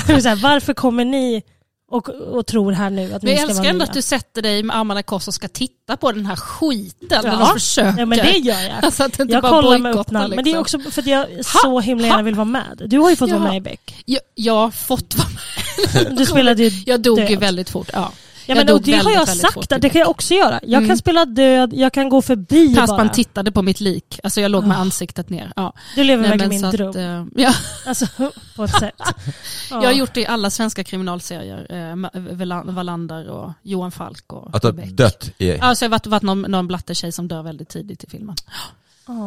[0.08, 1.44] här, varför kommer ni
[1.92, 4.02] och, och tror här nu att Men ni jag ska älskar vara ändå att du
[4.02, 7.08] sätter dig med armarna i kors och ska titta på den här skiten.
[7.10, 7.20] Ja.
[7.20, 8.00] Eller de försöker.
[8.00, 8.74] Ja men det gör jag.
[8.86, 10.82] Alltså att inte jag bara kollar med öppna Men det är liksom.
[10.82, 12.82] också för att jag så himla gärna vill vara med.
[12.86, 13.48] Du har ju fått vara Ja.
[13.48, 14.04] med i Beck.
[14.06, 16.18] Jag, jag har fått vara med.
[16.18, 17.40] Du spelade ju Jag dog ju död.
[17.40, 17.90] väldigt fort.
[17.94, 18.12] Ja.
[18.50, 20.34] Ja, Jag men dog och det har jag väldigt sagt, att det kan jag också
[20.34, 20.60] göra.
[20.64, 20.88] Jag Mm.
[20.88, 22.88] kan spela död, jag kan gå förbi bara.
[22.88, 24.20] Persbrandt tittade på mitt lik.
[24.24, 24.82] Alltså jag låg med Ah.
[24.82, 25.54] ansiktet ner.
[25.56, 25.74] Ja.
[25.96, 26.90] Du lever Nej, verkligen min dröm.
[26.90, 27.54] Att, eh, ja.
[27.86, 28.06] Alltså
[28.56, 28.94] på ett sätt.
[29.00, 29.14] Ja.
[29.72, 31.68] Jag har gjort det i alla svenska kriminalserier.
[31.70, 35.60] Eh, Wallander och Johan Falk och Att du har dött i...
[35.60, 38.36] Alltså jag har varit, varit någon, någon blattetjej som dör väldigt tidigt i filmen.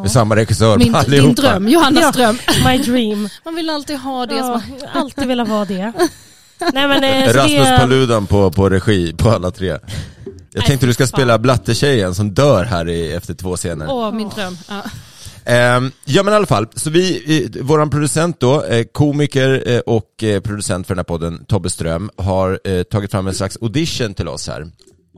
[0.02, 1.26] Med samma regissör Min, allihopa.
[1.26, 2.10] din dröm, Johannas Ja.
[2.12, 2.38] dröm.
[2.66, 3.28] My dream.
[3.44, 4.34] Man vill alltid ha det.
[4.34, 4.62] Ja,
[4.94, 5.92] alltid velat vara det.
[6.74, 9.78] Nej, men, eh, Rasmus det, Paludan på, på regi på alla tre.
[10.54, 13.86] Jag tänkte du ska spela blattetjejen som dör här i, efter två scener.
[13.90, 14.56] åh, min dröm.
[14.68, 14.82] Ja.
[15.44, 17.22] Ehm, ja men i alla fall, så vi,
[17.56, 22.10] eh, våran producent då, eh, komiker eh, och producent för den här podden, Tobbe Ström,
[22.16, 24.66] har tagit fram en slags audition till oss här.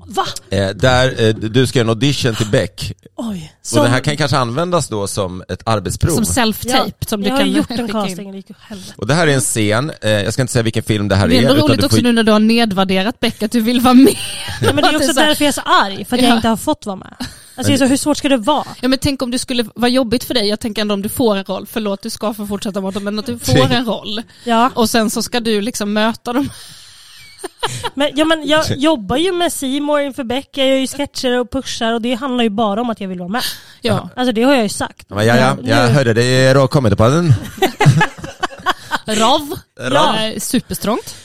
[0.07, 0.27] Va?
[0.51, 2.93] Eh, där eh, du ska göra en audition till Beck.
[3.17, 3.53] Oj.
[3.77, 6.15] Och den här kan kanske användas då som ett arbetsprov.
[6.15, 6.85] Som self-tape.
[7.01, 8.47] ja, som du jag kan har gjort en casting, det gick.
[8.97, 11.29] Och det här är en scen, eh, jag ska inte säga vilken film det här
[11.29, 11.43] Det är är.
[11.43, 13.95] ändå utan roligt också får- nu när du har nedvärderat Beck att du vill vara
[13.95, 14.17] med.
[14.63, 16.37] Ja, men det är också därför jag är så arg, för att jag Ja.
[16.37, 17.15] inte har fått vara med.
[17.57, 18.65] Alltså, jag är så, hur svårt ska det vara?
[18.81, 21.09] Ja men tänk om det skulle vara jobbigt för dig, jag tänker ändå om du
[21.09, 24.23] får en roll, förlåt du ska få fortsätta dem, men att du får en roll.
[24.45, 24.71] Ja.
[24.75, 26.49] Och sen så ska du liksom möta dem.
[27.95, 31.51] Men, ja, men jag jobbar ju med Simor inför Beck, jag gör ju sketcher och
[31.51, 33.43] pushar och det handlar ju bara om att jag vill vara med.
[33.81, 34.09] Ja.
[34.17, 35.07] Alltså det har jag ju sagt.
[35.09, 37.33] Ja, ja, ja, jag hörde det är råkommit på den.
[39.07, 39.59] Rav.
[39.81, 40.15] Rav.
[40.15, 41.17] Eh, Superstrångt.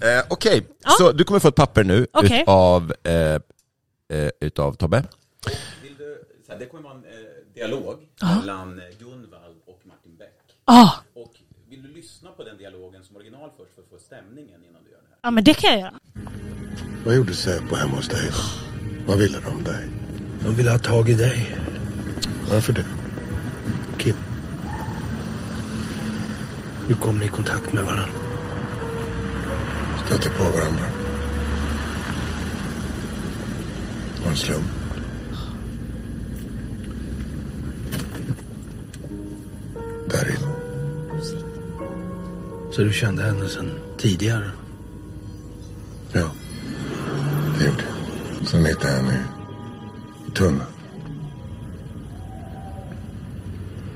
[0.00, 0.66] Eh, Okej,
[0.98, 2.42] så du kommer få ett papper nu Okej.
[2.42, 5.04] utav, eh, eh, utav Tobbe.
[6.58, 7.04] Det kommer vara en
[7.54, 10.38] dialog mellan Gunvald och Martin Beck.
[10.64, 10.90] Ah.
[11.14, 11.32] Och
[11.68, 14.64] vill du lyssna på den dialogen som original först för att få stämningen
[15.22, 15.94] Ja men det kan jag göra.
[17.04, 18.30] Vad gjorde Säpo hemma hos dig?
[19.06, 19.88] Vad ville de dig?
[20.44, 21.56] De vill ha tag i dig.
[22.50, 22.84] Varför det?
[23.98, 24.14] Kim.
[26.88, 28.08] Hur kom ni i kontakt med varandra?
[30.06, 30.84] Stötte på varandra.
[34.24, 34.64] Var en slump.
[40.10, 40.54] Där inne.
[42.72, 44.50] Så du kände henne sedan tidigare?
[46.12, 46.30] Ja,
[47.58, 47.82] det gjorde
[48.38, 48.48] jag.
[48.48, 49.24] Sen hittade jag henne
[50.28, 50.62] i tunneln.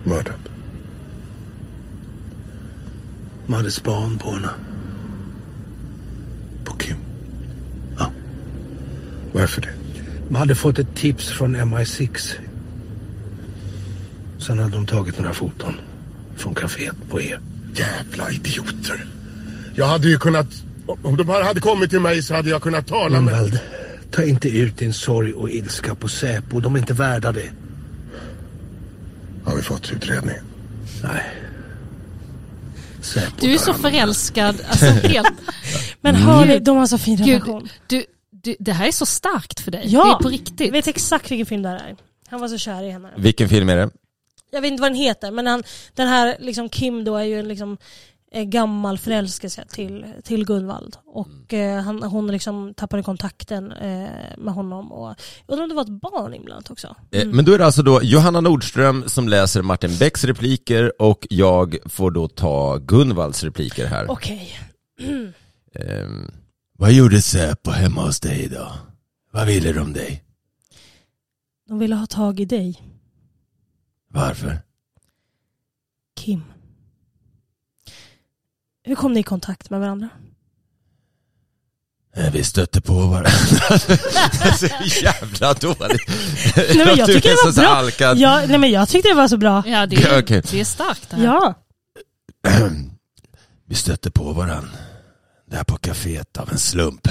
[0.05, 0.35] Mördad.
[3.46, 4.50] De hade span på henne.
[6.64, 6.96] På Kim.
[7.98, 8.11] Ja.
[9.33, 9.72] Varför det?
[10.29, 12.33] De hade fått ett tips från MI6.
[14.38, 15.74] Sen hade de tagit några foton
[16.37, 17.40] från kaféet på er.
[17.74, 19.07] Jävla idioter.
[19.74, 20.63] Jag hade ju kunnat...
[20.87, 23.35] Om de bara hade kommit till mig så hade jag kunnat tala med...
[23.35, 23.59] Gunvald,
[24.11, 26.61] ta inte ut din sorg och ilska på Säpo.
[26.61, 27.50] De är inte värda det.
[29.44, 30.44] Har vi fått utredningen?
[31.02, 31.23] Nej.
[33.00, 34.56] Säpo Du är så hand förälskad.
[34.69, 35.29] Alltså helt.
[36.00, 36.27] Men Mm.
[36.29, 37.69] hör ni, de har så fin Gud, relation.
[37.87, 39.83] du, du, det här är så starkt för dig.
[39.87, 40.04] Ja.
[40.04, 40.61] Det är på riktigt.
[40.61, 41.96] Jag vet exakt vilken film det här är.
[42.29, 43.08] Han var så kär i henne.
[43.17, 43.90] Vilken film är det?
[44.50, 45.63] Jag vet inte vad den heter men han,
[45.94, 47.77] den här liksom Kim då är ju en liksom
[48.42, 50.96] gammal förälskelse till, till Gunvald.
[51.06, 51.78] Och Mm.
[51.78, 54.08] eh, han, hon liksom tappade kontakten eh,
[54.38, 54.92] med honom.
[54.92, 55.08] Och,
[55.46, 56.96] jag undrar om det var ett barn inblandat också.
[57.10, 61.26] Eh, Men då är det alltså då Johanna Nordström som läser Martin Becks repliker och
[61.30, 64.10] jag får då ta Gunvalds repliker här.
[64.10, 64.58] Okej.
[65.74, 66.30] Ehm,
[66.78, 68.72] vad gjorde Säpo hemma hos dig idag?
[69.30, 70.24] Vad ville de dig?
[71.68, 72.82] De ville ha tag i dig,
[74.08, 74.58] Varför?
[76.16, 76.42] Kim.
[78.85, 80.08] Hur kom ni i kontakt med varandra?
[82.16, 83.30] Eh, Vi stötte på varandra.
[83.68, 84.66] det är så
[85.04, 86.02] jävla dåligt.
[86.56, 87.68] Nej, men jag tycker det var så bra.
[87.68, 88.18] alkad.
[88.18, 89.62] Ja, nej, men jag tyckte det var så bra.
[89.66, 90.42] Ja, det är, Okej.
[90.50, 91.24] det är starkt det här.
[91.24, 91.54] Ja.
[93.66, 94.70] Vi stötte på varandra.
[95.50, 97.08] Där på kaféet av en slump.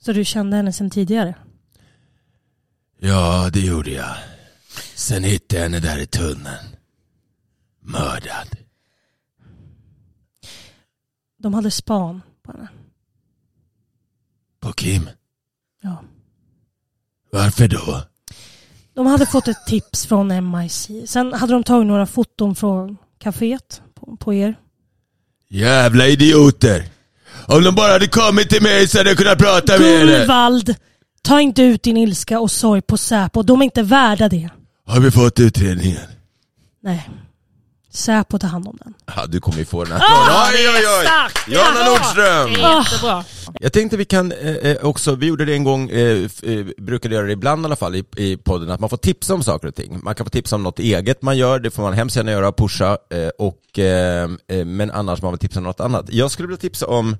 [0.00, 1.34] Så du kände henne sedan tidigare?
[3.00, 4.14] Ja, det gjorde jag.
[4.94, 6.76] Sen hittade jag henne där i tunneln.
[7.82, 8.56] Mördad.
[11.44, 12.68] De hade span på henne.
[14.60, 15.08] På Kim?
[15.82, 16.02] Ja.
[17.32, 18.02] Varför då?
[18.94, 20.90] De hade fått ett tips från MIC.
[21.06, 24.58] Sen hade de tagit några foton från kaféet på, på er.
[25.48, 26.84] Jävla idioter!
[27.46, 30.18] Om de bara hade kommit till mig så hade jag kunnat prata med henne.
[30.18, 30.74] Gunvald!
[31.22, 33.42] Ta inte ut din ilska och sorg på Säpo.
[33.42, 34.50] De är inte värda det.
[34.86, 36.06] Har vi fått utredningen?
[36.82, 37.10] Nej.
[37.94, 38.94] Säpo tar hand om den.
[39.16, 41.06] Ja, du kommer ju få den här Ah, Oj, oj, oj!
[41.48, 42.50] Ja, Nordström!
[42.50, 43.24] Jättebra.
[43.60, 47.14] Jag tänkte vi kan eh, eh, också, vi gjorde det en gång, eh, eh, brukade
[47.14, 49.68] göra det ibland i alla fall i, i podden, att man får tipsa om saker
[49.68, 50.00] och ting.
[50.02, 52.52] Man kan få tipsa om något eget man gör, det får man hemskt gärna göra,
[52.52, 53.58] pusha, eh, och,
[54.66, 56.06] men annars man väl tipsa om något annat.
[56.08, 57.16] Jag skulle vilja tipsa om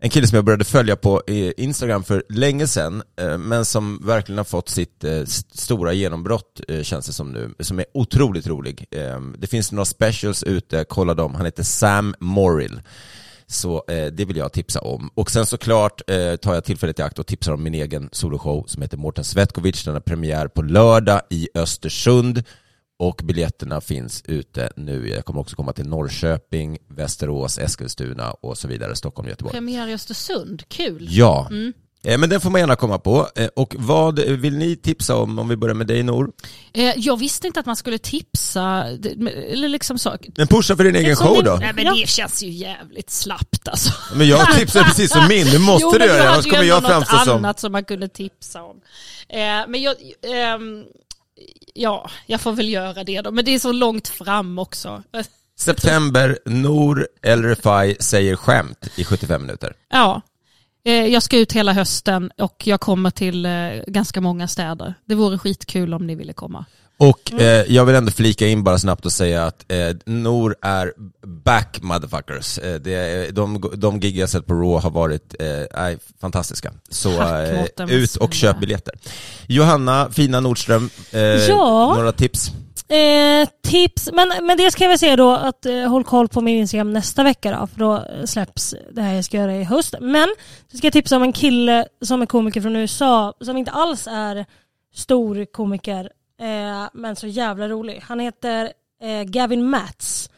[0.00, 4.06] en kille som jag började följa på eh, Instagram för länge sedan, eh, men som
[4.06, 8.86] verkligen har fått sitt eh, stora genombrott, känns det som nu, som är otroligt rolig.
[8.90, 12.80] Ehm, det finns några specials ute, kolla dem, han heter Sam Morrill.
[13.50, 15.10] Så det vill jag tipsa om.
[15.14, 16.02] Och sen såklart
[16.40, 19.84] tar jag tillfället i akt och tipsar om min egen soloshow som heter Mårten Svetkovic.
[19.84, 22.42] Den har premiär på lördag i Östersund
[22.98, 25.08] och biljetterna finns ute nu.
[25.08, 29.52] Jag kommer också komma till Norrköping, Västerås, Eskilstuna och så vidare, Stockholm, Göteborg.
[29.52, 31.06] Premiär i Östersund, kul.
[31.10, 31.72] Ja, Mm.
[32.04, 33.28] eh, men den får man gärna komma på.
[33.36, 36.30] Eh, och vad vill ni tipsa om, om vi börjar med dig Nor?
[36.72, 38.84] Eh, Jag visste inte att man skulle tipsa,
[39.52, 40.16] eller liksom så.
[40.36, 41.56] Men pusha för din egen Som show din- då.
[41.60, 43.92] Nej men det känns ju jävligt slappt alltså.
[44.14, 46.46] Men jag tipsar precis som min, nu måste jo, du men göra det, hade annars
[46.46, 47.36] ju kommer jag något framstå som...
[47.36, 48.80] annat som man kunde tipsa om.
[49.68, 49.94] Men jag,
[50.34, 50.84] ehm,
[51.74, 53.30] ja, jag får väl göra det då.
[53.30, 55.02] Men det är så långt fram också.
[55.58, 59.72] September, Nor El Refai säger skämt i 75 minuter.
[59.90, 60.22] Ja,
[60.92, 63.50] jag ska ut hela hösten och jag kommer till eh,
[63.86, 64.94] ganska många städer.
[65.04, 66.64] Det vore skitkul om ni ville komma.
[67.00, 70.92] Och eh, jag vill ändå flika in bara snabbt och säga att eh, Nor är
[71.26, 72.58] back motherfuckers.
[72.58, 76.72] Eh, det, de, de gig jag sett på Raw har varit eh, fantastiska.
[76.90, 77.48] Så Tack,
[77.90, 78.52] eh, ut och snälla.
[78.54, 78.94] köp biljetter.
[79.46, 81.94] Johanna, fina Nordström, eh, Ja.
[81.96, 82.50] några tips?
[82.88, 86.40] Eh, tips, men, men det ska jag väl säga då att eh, håll koll på
[86.40, 89.94] min Instagram nästa vecka då, för då släpps det här jag ska göra i höst.
[90.00, 90.28] Men
[90.70, 94.06] så ska jag tipsa om en kille som är komiker från USA som inte alls
[94.06, 94.46] är
[94.94, 96.10] stor komiker
[96.40, 98.00] eh, men så jävla rolig.
[98.02, 98.72] Han heter
[99.02, 100.30] eh, Gavin Matts.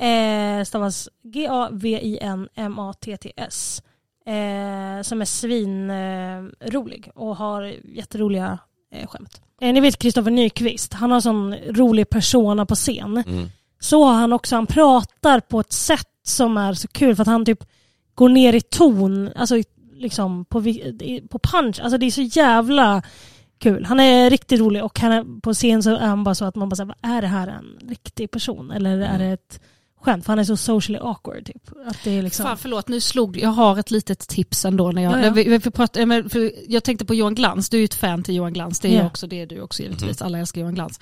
[0.00, 2.62] Eh, stavas G-A-V-I-N-M-A-T-T-S.
[5.02, 8.58] Som är svinrolig rolig och har jätteroliga
[8.92, 9.40] eh, skämt.
[9.60, 13.24] Eh, ni vet Kristoffer Nyqvist, han har sån rolig persona på scen.
[13.80, 17.28] Så har han också, han pratar på ett sätt som är så kul för att
[17.28, 17.64] han typ
[18.14, 19.62] går ner i ton, alltså
[19.92, 20.62] liksom på,
[21.30, 21.80] på punch.
[21.80, 23.02] Alltså det är så jävla
[23.58, 23.84] kul.
[23.84, 26.54] Han är riktigt rolig och han är, på scen så är han bara så att
[26.54, 29.60] man bara säger, är det här en riktig person eller är det ett
[30.02, 30.24] skämt?
[30.24, 31.68] För han är så socially awkward typ.
[31.86, 32.44] Att det är liksom...
[32.46, 34.92] Fan förlåt, nu slog jag har ett litet tips ändå.
[34.92, 35.30] När jag, Ja, ja.
[35.30, 38.22] Vi, vi, pratar, men för jag tänkte på Johan Glans, du är ju ett fan
[38.22, 38.98] till Johan Glans, det är Ja.
[38.98, 41.00] jag också, det är du också givetvis, alla älskar Johan Glans.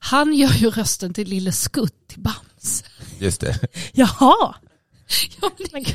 [0.00, 2.84] Han gör ju rösten till Lille Skutt till Bams.
[3.18, 3.58] Just det.
[3.92, 4.54] Jaha!
[5.42, 5.90] Ja, men det,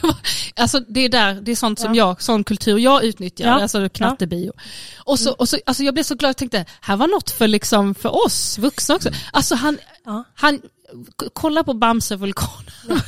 [0.00, 0.16] jag bara-
[0.56, 2.06] alltså det är där, det är sånt som Ja.
[2.08, 3.62] jag, sån kultur jag utnyttjar, Ja.
[3.62, 4.52] alltså knattebio.
[4.98, 7.48] Och så, och så, alltså jag blev så glad, jag tänkte, här var något för,
[7.48, 9.10] liksom, för oss vuxna också.
[9.32, 10.24] Alltså han, Ja.
[10.34, 10.60] han
[11.32, 12.70] kolla på Bamse-vulkanen.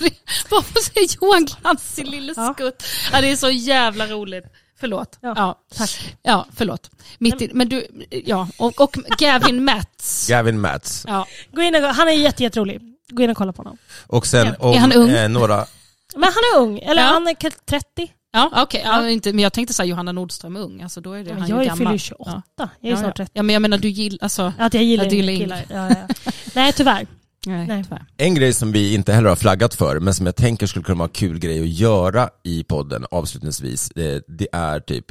[0.51, 2.55] Varför säger Johan Glans i Lille Ja.
[2.55, 2.83] Skutt?
[3.13, 4.45] Ja, det är så jävla roligt.
[4.81, 5.19] Förlåt.
[5.21, 6.17] Ja, Ja, tack.
[6.23, 6.91] ja förlåt.
[7.19, 10.27] Mitt i, men du, ja, och, och Gavin Matts.
[10.31, 11.05] Gavin Matts.
[11.09, 11.27] Ja.
[11.53, 12.81] Gå in och, han är jätte, jätterolig.
[13.11, 13.79] Gå in och kolla på honom.
[14.07, 14.55] Och sen Ja.
[14.69, 15.11] om Är han ung?
[15.11, 15.67] Eh, några...
[16.15, 17.09] Men han är ung, eller Ja.
[17.09, 17.87] han är kanske 30.
[18.33, 18.83] Ja, okej.
[18.85, 21.41] Ja, inte- men jag tänkte säga Johanna Nordström är ung, alltså då är det Men
[21.41, 21.93] han jag är- gammal.
[21.93, 22.43] ju 28.
[22.57, 22.69] Ja.
[22.81, 23.25] Jag är ja, snart ja.
[23.25, 23.31] 30.
[23.35, 25.65] Ja, men jag menar du gillar, alltså, Att jag gillar, Att du gillar killar.
[25.71, 26.15] Ja, ja.
[26.55, 27.07] Nej tyvärr.
[27.47, 27.85] Nej.
[28.17, 30.99] En grej som vi inte heller har flaggat för, men som jag tänker skulle kunna
[30.99, 35.05] vara en kul grej att göra i podden avslutningsvis, det, det är typ,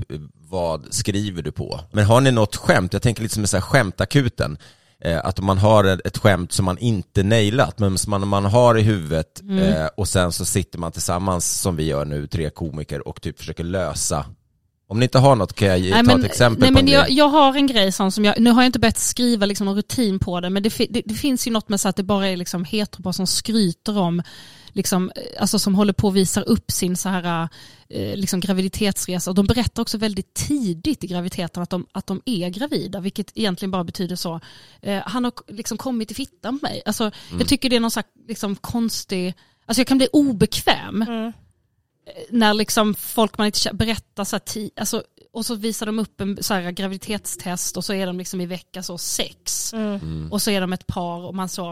[0.49, 1.79] vad skriver du på?
[1.91, 2.93] Men har ni något skämt?
[2.93, 4.57] Jag tänker lite som en här skämtakuten.
[4.99, 8.45] Eh, att om man har ett, skämt som man inte nailat, men som man, man
[8.45, 9.59] har i huvudet Mm.
[9.59, 13.39] eh, och sen så sitter man tillsammans, som vi gör nu, tre komiker, och typ
[13.39, 14.25] försöker lösa.
[14.87, 16.93] Om ni inte har något kan jag ge, ta ett exempel nej, på men en
[16.93, 19.65] jag, jag har en grej sån som jag, nu har jag inte börjat skriva liksom
[19.65, 22.03] någon rutin på det, men det, det, det finns ju något med så att det
[22.03, 24.21] bara är liksom heteropar som skryter om,
[24.67, 27.49] liksom, eh, alltså som håller på och visar upp sin så här,
[27.89, 29.31] eh, liksom graviditetsresa.
[29.31, 33.31] Och de berättar också väldigt tidigt i graviditeten att de, att de är gravida, vilket
[33.35, 34.39] egentligen bara betyder så,
[34.81, 36.81] eh, han har liksom kommit i fittan på mig.
[36.85, 37.39] Alltså, Mm.
[37.39, 39.33] Jag tycker det är någon slags liksom, konstig,
[39.65, 41.05] alltså jag kan bli obekväm
[42.29, 45.03] när liksom folk man inte känner berättar så här, ti- alltså,
[45.33, 48.45] och så visar de upp en så här, graviditetstest och så är de liksom i
[48.45, 50.31] vecka så sex Mm.
[50.31, 51.65] och så är de ett par och man så,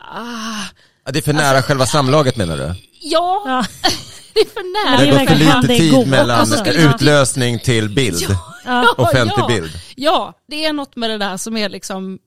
[0.00, 0.64] ah,
[1.04, 2.74] Ja, det är för nära själva samlaget menar du?
[3.00, 3.64] ja,
[4.34, 5.00] det är för nära.
[5.04, 8.22] Det gått för lite det är tid mellan Och så ska det- utlösning till bild.
[8.64, 8.94] Ja.
[8.98, 9.70] Offentlig ja, bild.
[9.96, 12.18] Ja, det är något med det där som är liksom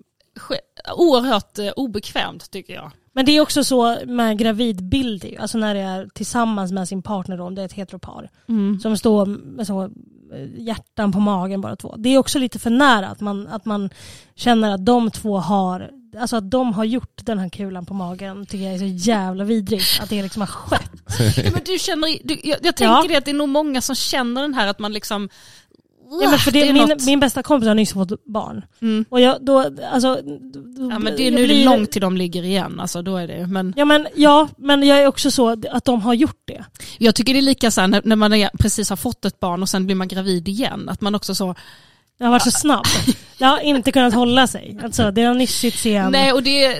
[0.95, 2.91] oerhört eh, obekvämt tycker jag.
[3.19, 7.37] Men det är också så med gravidbilder, alltså när det är tillsammans med sin partner
[7.37, 8.29] då, om det är ett heteropar.
[8.49, 8.79] Mm.
[8.79, 9.89] Som står med så, eh,
[10.57, 11.95] hjärtan på magen bara två.
[11.97, 13.89] Det är också lite för nära att man, att man
[14.35, 15.89] känner att de två har,
[16.19, 19.43] alltså att de har gjort den här kulan på magen tycker jag är så jävla
[19.43, 19.99] vidrigt.
[20.01, 20.91] Att det liksom har skett.
[21.37, 23.05] Ja, men du känner, du, jag, jag tänker Ja.
[23.07, 25.29] det att det är nog många som känner den här att man liksom
[26.21, 28.65] Ja, men för det, Det är min, något- min bästa kompis har nyss fått barn.
[28.81, 29.05] Mm.
[29.09, 29.59] Och jag, då,
[29.91, 30.21] alltså,
[30.53, 33.27] då, Ja men det är nu blir- långt till de ligger igen, alltså då är
[33.27, 36.65] det men Ja men, ja, men jag är också så att de har gjort det.
[36.97, 39.39] Jag tycker det är lika så här när, när man är, precis har fått ett
[39.39, 41.55] barn och sen blir man gravid igen, att man också så,
[42.21, 42.85] Jag har varit så snabb.
[43.37, 44.77] Jag har inte kunnat hålla sig.
[44.83, 46.11] Alltså, det har nyssits igen.
[46.11, 46.79] nej och det,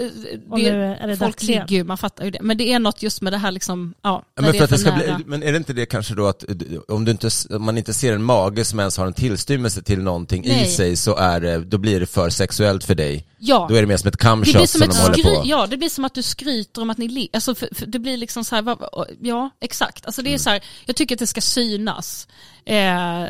[0.49, 2.79] Och det nu är det folk ligger ju, man fattar ju det, men det är
[2.79, 5.15] något just med det här liksom, ja, Ja, men, för är att det ska nära.
[5.15, 6.43] bli, men är det inte det kanske då att
[6.87, 9.99] om, du inte, om man inte ser en mage som ens har en tillstymmelse till
[10.01, 10.67] någonting i Nej.
[10.67, 13.25] sig så är det, då blir det för sexuellt för dig.
[13.37, 13.65] Ja.
[13.69, 15.23] Då är det mer som ett Det blir camshot som som, ett de håller skry,
[15.23, 15.41] på.
[15.45, 17.99] ja det blir som att du skryter om att ni li- alltså för, för det
[17.99, 21.19] blir liksom så här, vad- ja exakt, alltså det är så här, jag tycker att
[21.19, 22.27] det ska synas.
[22.65, 23.23] Eh,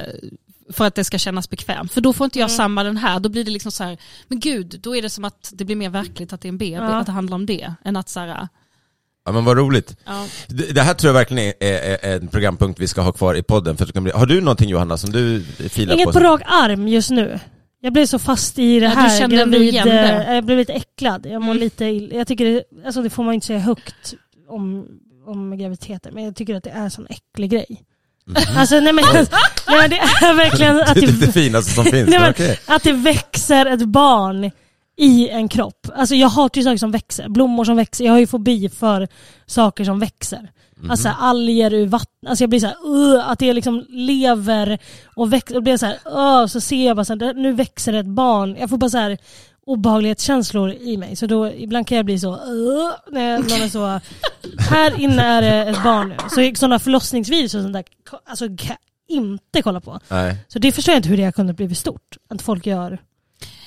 [0.74, 1.94] för att det ska kännas bekvämt.
[1.94, 3.98] För då får inte jag samma den här, då blir det liksom så här,
[4.28, 6.58] men gud, då är det som att det blir mer verkligt att det är en
[6.58, 6.82] BB, Ja.
[7.00, 8.48] att det handlar om det, än att så här,
[9.26, 9.98] Ja men vad roligt.
[10.06, 10.26] ja.
[10.48, 13.78] Det, här tror jag verkligen är, en programpunkt vi ska ha kvar i podden.
[13.78, 16.12] För att det kan bli, har du någonting Johanna som du filar Inget på?
[16.14, 17.40] på rak arm just nu.
[17.82, 18.96] Jag blev så fast i det Ja, du
[19.36, 19.56] här.
[19.62, 20.26] igen det.
[20.28, 21.26] eh, Jag blev lite äcklad.
[21.26, 21.64] Jag mår Mm.
[21.64, 22.12] lite ill.
[22.14, 24.14] Jag tycker det, alltså det får man inte säga högt
[24.48, 24.86] om,
[25.26, 27.84] om graviditeter, men jag tycker att det är en sån äcklig grej.
[28.58, 29.06] Alltså nej men,
[29.68, 32.10] men det är verkligen att Det det det, finaste som finns.
[32.10, 32.60] nej, men okej.
[32.66, 34.52] att det växer ett barn
[34.98, 35.88] i en kropp.
[35.96, 38.06] Alltså jag hatar ju saker som växer, blommor som växer.
[38.06, 39.08] Jag har ju fobi för
[39.46, 40.50] saker som växer.
[40.90, 41.16] Alltså Mhm.
[41.20, 42.30] alger ur vatten.
[42.30, 44.80] Alltså jag blir så här, "Ugh", att det liksom lever
[45.16, 45.56] och växer.
[45.56, 48.56] Och blir så här, "Åh", så ser jag bara så här, nu växer ett barn.
[48.60, 49.18] Jag får bara så här
[49.70, 51.16] obehaglighetskänslor i mig.
[51.16, 52.32] Så då ibland kan jag bli så,
[53.12, 54.00] när någon är så,
[54.70, 56.16] här inne är det ett barn nu.
[56.54, 57.84] Så sådana förlossningsvideos och sånt där,
[58.26, 60.00] alltså kan jag inte kolla på.
[60.08, 60.36] Nej.
[60.48, 62.18] Så det förstår jag inte hur det har kunnat bli stort.
[62.30, 63.00] Att folk gör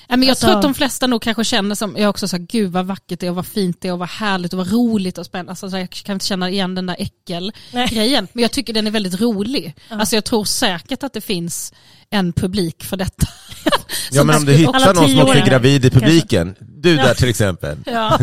[0.08, 2.36] Ja, men jag Alltså- tror att de flesta nog kanske känner som, jag också sa
[2.36, 4.72] gud vad vackert det är och vad fint det är och vad härligt och vad
[4.72, 5.50] roligt och spännande.
[5.50, 8.28] Alltså, så jag kan inte känna igen den där äckelgrejen.
[8.32, 9.74] Men jag tycker den är väldigt rolig.
[9.88, 11.72] Alltså jag tror säkert att det finns
[12.12, 13.26] en publik för detta.
[14.10, 16.00] Ja men om du Alla hittar någon som också är gravid i kanske.
[16.08, 16.54] publiken.
[16.60, 17.78] Du där till exempel.
[17.86, 18.18] Ja.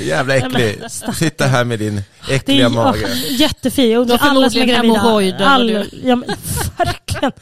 [0.00, 0.78] Jävla äcklig.
[1.14, 3.04] Sitta här med din Det äckliga är mage.
[3.04, 3.98] oh, jättefin.
[3.98, 5.46] Och alla som är gravida.
[5.46, 5.70] All,
[6.04, 6.28] ja, men,
[6.78, 7.32] verkligen.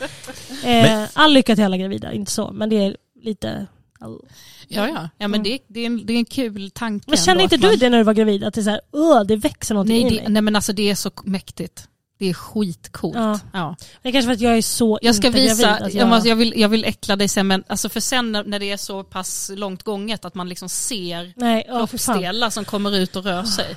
[0.65, 2.53] Eh, all lycka till alla gravida, inte så.
[2.53, 3.67] Men det är lite...
[4.69, 5.09] Ja, ja.
[5.19, 7.05] ja men det, det, är en, det är en kul tanke.
[7.09, 8.45] Men kände inte du man- det när du var gravid?
[8.45, 10.33] Att det är så här, "Åh, det växer någonting Nej, i det, mig?
[10.33, 11.89] nej men alltså det är så mäktigt.
[12.19, 13.17] Det är skitcoolt.
[13.17, 13.41] Ja.
[13.53, 13.77] Ja.
[14.03, 15.95] Det är kanske för att jag är så Jag ska visa, gravid.
[15.95, 16.09] Jag...
[16.09, 18.71] måste- jag, vill, jag vill äckla dig sen men alltså för sen när, när det
[18.71, 23.17] är så pass långt gånget att man liksom ser nej, oh, kroppsdelar som kommer ut
[23.17, 23.77] och rör sig.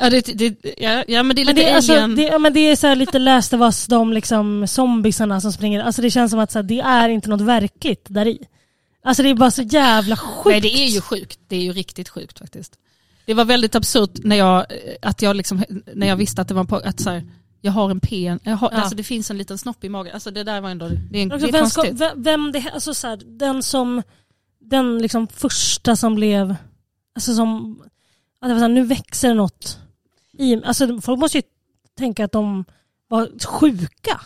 [0.00, 2.38] Ja, det, det, ja, ja men det är Men lite det, är, alltså, det, ja,
[2.38, 5.80] men det är så lite Last of Us, de liksom zombisarna som springer.
[5.82, 8.38] Alltså det känns som att så här, det är inte något verkligt där i.
[9.04, 10.46] Alltså det är bara så jävla sjukt.
[10.46, 12.72] Nej det är ju sjukt, det är ju riktigt sjukt faktiskt.
[13.26, 14.66] Det var väldigt absurt när jag,
[15.02, 17.22] att jag, liksom, när jag visste att det var en på, att så här,
[17.64, 18.78] jag har en pen, jag har, Ja.
[18.78, 20.14] alltså det finns en liten snopp i magen.
[20.14, 22.00] Alltså det där var ändå, det är, en, det är vem, ska, konstigt.
[22.00, 24.02] vem, vem det, alltså så här, den som,
[24.60, 26.54] den liksom första som blev,
[27.14, 27.80] alltså som,
[28.40, 29.78] att det var så här, nu växer det något
[30.38, 31.42] i Alltså folk måste ju
[31.98, 32.64] tänka att de
[33.08, 34.20] var sjuka.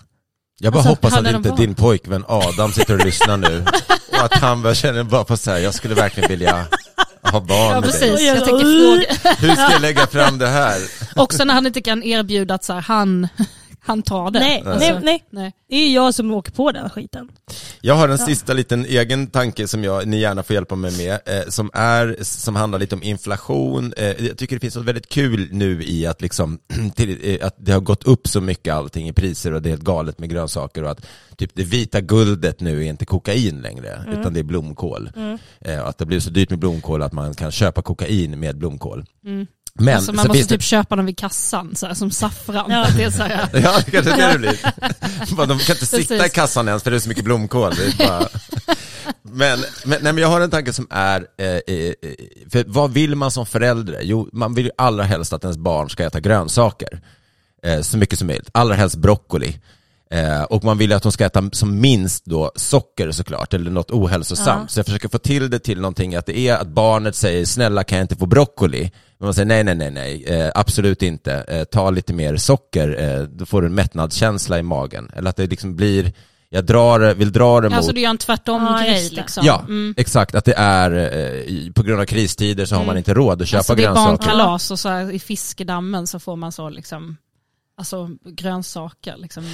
[0.60, 3.64] Jag bara Alltså, hoppas att inte din pojkvän Adam sitter och lyssnar nu.
[4.18, 6.66] Och att han bara känner bara på så här, jag skulle verkligen vilja,
[7.22, 8.26] ha barn Ja med precis, dig.
[8.26, 9.34] jag tänker fråga.
[9.38, 10.76] Hur ska jag lägga fram det här?
[11.16, 13.28] Också när han inte kan erbjuda att så här, han,
[13.88, 14.38] han tar det.
[14.38, 15.52] Nej, Alltså, nej, nej, nej.
[15.68, 17.28] Det är jag som åker på den skiten.
[17.80, 18.26] Jag har en Ja.
[18.26, 22.16] sista liten egen tanke som jag, ni gärna får hjälpa mig med, eh, som, är,
[22.20, 23.92] som handlar lite om inflation.
[23.96, 26.58] Eh, jag tycker det finns något väldigt kul nu i att, liksom,
[26.94, 29.70] till, eh, att det har gått upp så mycket allting i priser och det är
[29.70, 34.02] helt galet med grönsaker och att typ det vita guldet nu är inte kokain längre,
[34.06, 34.20] Mm.
[34.20, 35.10] utan det är blomkål.
[35.16, 35.38] Mm.
[35.60, 39.04] Eh, att det blir så dyrt med blomkål att man kan köpa kokain med blomkål.
[39.24, 39.46] Mm.
[39.78, 42.10] Men alltså man så måste finns det- typ köpa dem vid kassan, så här, som
[42.10, 42.70] saffran.
[42.70, 42.86] Ja.
[42.96, 45.36] Det är så här, Ja, det kanske är det det blir.
[45.46, 47.74] De kan inte sitta i kassan ens för det är så mycket blomkål.
[47.76, 48.28] Det är bara...
[49.22, 51.92] men, men, nej, men jag har en tanke som är, eh, eh,
[52.50, 54.00] för vad vill man som förälder?
[54.02, 57.00] Jo, man vill ju allra helst att ens barn ska äta grönsaker.
[57.62, 59.56] Eh, så mycket som möjligt, allra helst broccoli.
[60.10, 63.70] Eh, och man vill ju att de ska äta som minst då socker såklart, eller
[63.70, 64.62] något ohälsosamt.
[64.62, 64.68] Ja.
[64.68, 67.84] Så jag försöker få till det till någonting att det är att barnet säger snälla
[67.84, 68.90] kan jag inte få broccoli?
[69.18, 71.32] Men man säger nej, nej, nej, nej, eh, absolut inte.
[71.34, 75.10] Eh, ta lite mer socker, eh, då får du en mättnadskänsla i magen.
[75.16, 76.12] Eller att det liksom blir,
[76.50, 77.76] jag drar, vill dra det mot...
[77.76, 79.16] alltså du gör en tvärtom Ja, grej just det.
[79.20, 79.46] liksom.
[79.46, 79.94] Ja, Mm.
[79.96, 80.34] exakt.
[80.34, 82.98] Att det är, eh, på grund av kristider så har man Mm.
[82.98, 84.08] inte råd att köpa alltså det är grönsaker.
[84.26, 87.16] barnkalas och så här, i fiskedammen så får man så liksom,
[87.78, 89.44] alltså grönsaker liksom.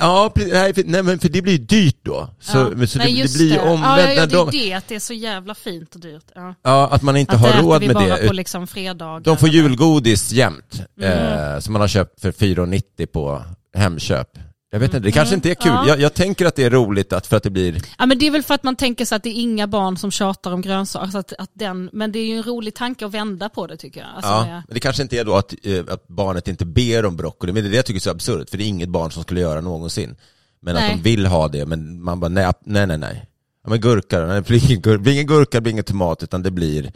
[0.00, 2.28] Ja, nej, för, nej, men för det blir ju dyrt då.
[2.40, 2.86] Så, Ja.
[2.86, 5.00] så Nej, det, det blir omvänt Ja, ja, det är de, det, att det är
[5.00, 6.24] så jävla fint och dyrt.
[6.34, 6.54] Ja.
[6.62, 8.26] Ja, att man inte Att har råd med bara det.
[8.26, 9.20] på liksom fredagar.
[9.20, 11.52] De får julgodis jämt, Mm.
[11.54, 13.42] eh, som man har köpt för 4,90 på
[13.76, 14.28] Hemköp.
[14.74, 15.38] Jag vet inte, det kanske Mm.
[15.38, 15.72] inte är kul.
[15.72, 15.88] Ja.
[15.88, 17.82] Jag, jag tänker att det är roligt att, för att det blir...
[17.98, 19.96] Ja men det är väl för att man tänker sig att det är inga barn
[19.96, 21.04] som tjatar om grönsaker.
[21.04, 23.76] Alltså att, att den, men det är ju en rolig tanke att vända på det
[23.76, 24.08] tycker jag.
[24.16, 27.04] Alltså ja, med- men det kanske inte är då att, eh, att barnet inte ber
[27.04, 28.88] om broccoli, men det är det jag tycker är så absurt, för det är inget
[28.88, 30.16] barn som skulle göra någonsin.
[30.62, 30.84] Men Nej.
[30.90, 32.98] att de vill ha det, men man bara nej, nej, nej.
[32.98, 33.26] nej.
[33.64, 34.26] Ja, men gurka då?
[34.26, 36.92] Nej, det blir ingen, blir gurka, det blir ingen tomat, utan det blir,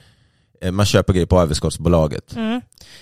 [0.61, 2.37] eh, man köper grejer på överskottsbolaget.
[2.37, 2.61] Mm.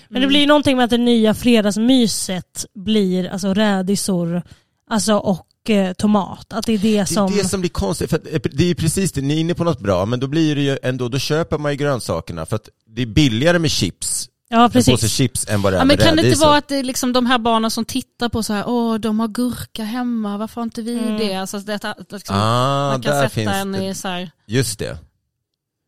[0.09, 4.41] Men det blir ju någonting med att det nya fredagsmyset blir alltså rädisor
[4.89, 6.53] alltså, och eh, tomat.
[6.53, 7.33] Att det är det Det som...
[7.33, 9.39] är det som blir konstigt, för att, eh, det är ju precis det, ni är
[9.39, 12.45] inne på något bra, men då blir det ju ändå, då köper man ju grönsakerna
[12.45, 15.11] för att det är billigare med chips, Ja en påse precis.
[15.11, 17.13] chips än vad det är Ja, men kan det inte vara att det är liksom
[17.13, 20.63] de här barnen som tittar på så här, åh de har gurka hemma, varför har
[20.63, 21.17] inte vi Mm.
[21.17, 21.35] det?
[21.35, 23.85] Alltså, det att liksom, Ah, man kan där sätta finns en det.
[23.87, 24.97] i så här, Just det.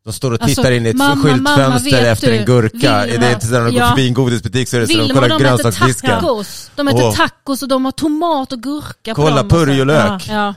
[0.04, 2.44] De står och Alltså, tittar in i ett mamma, mamma, skyltfönster vet efter du, en
[2.44, 2.78] gurka.
[2.78, 3.88] Vilma- det är inte så när de går Ja.
[3.88, 6.10] förbi en godisbutik så är det så de Vilma kollar de äter grönsaksdisken.
[6.10, 9.46] tacos, de äter tacos och de har tomat och gurka på Kolla, dem.
[9.46, 9.56] och så.
[9.58, 10.22] purjolök.
[10.28, 10.54] Ja.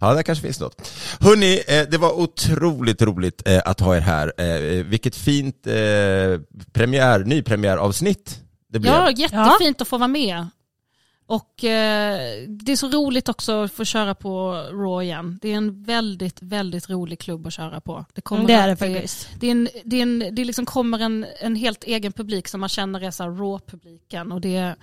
[0.00, 0.90] Ja, där kanske finns något.
[1.20, 4.32] Hörni, eh, det var otroligt roligt eh, att ha er här.
[4.38, 5.56] Eh, vilket fint
[6.72, 8.38] premiär, nypremiäravsnitt
[8.72, 8.94] det blev.
[8.94, 10.46] Ja, jättefint att få vara med.
[11.26, 15.38] Och eh, det är så roligt också att få köra på Raw igen.
[15.42, 18.04] Det är en väldigt, väldigt rolig klubb att köra på.
[18.12, 19.28] Det, kommer Mm, det är att- det faktiskt.
[19.40, 22.60] Det, är en, det, är en, det liksom kommer en, en helt egen publik som
[22.60, 24.76] man känner är Raw-publiken och det är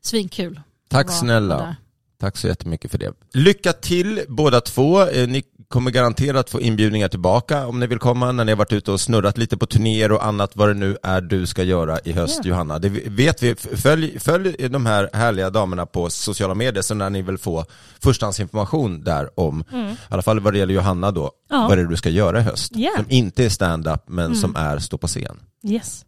[0.00, 0.60] svinkul.
[0.88, 1.56] Tack snälla.
[1.58, 1.76] där.
[2.20, 3.12] Tack så jättemycket för det.
[3.32, 5.02] Lycka till båda två.
[5.02, 8.72] Eh, Ni kommer garanterat få inbjudningar tillbaka om ni vill komma när ni har varit
[8.72, 11.98] ute och snurrat lite på turnéer och annat vad det nu är du ska göra
[12.04, 12.48] i höst Ja.
[12.48, 12.78] Johanna.
[12.78, 13.54] Det vet vi.
[13.54, 17.64] Följ, följ de här härliga damerna på sociala medier så när ni vill få
[18.00, 19.86] förstahandsinformation där om, Mm.
[19.92, 21.66] i alla fall vad det gäller Johanna då, Ja.
[21.68, 22.72] vad det är du ska göra i höst.
[22.74, 22.90] Ja.
[22.96, 24.36] Som inte är stand-up men Mm.
[24.36, 25.36] som är stå på scen.
[25.64, 26.04] Yes.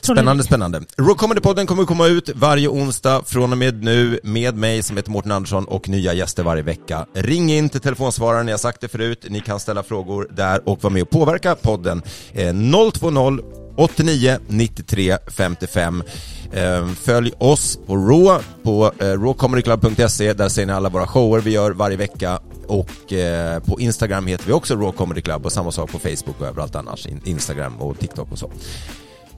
[0.00, 0.82] Spännande, spännande.
[0.98, 4.96] Raw Comedy-podden kommer att komma ut varje onsdag från och med nu med mig som
[4.96, 7.06] heter Mårten Andersson och nya gäster varje vecka.
[7.14, 9.26] Ring in till telefonsvararen, jag har sagt det förut.
[9.28, 12.02] Ni kan ställa frågor där och vara med och påverka podden.
[13.00, 13.40] 020
[13.76, 16.02] 89 93 55.
[17.00, 20.32] Följ oss på Raw, på eh, rawcomedyclub.se.
[20.32, 22.40] Där ser ni alla våra shower vi gör varje vecka.
[22.66, 26.40] Och eh, på Instagram heter vi också Raw Comedy Club och samma sak på Facebook
[26.40, 27.06] och överallt annars.
[27.24, 28.50] Instagram och TikTok och så.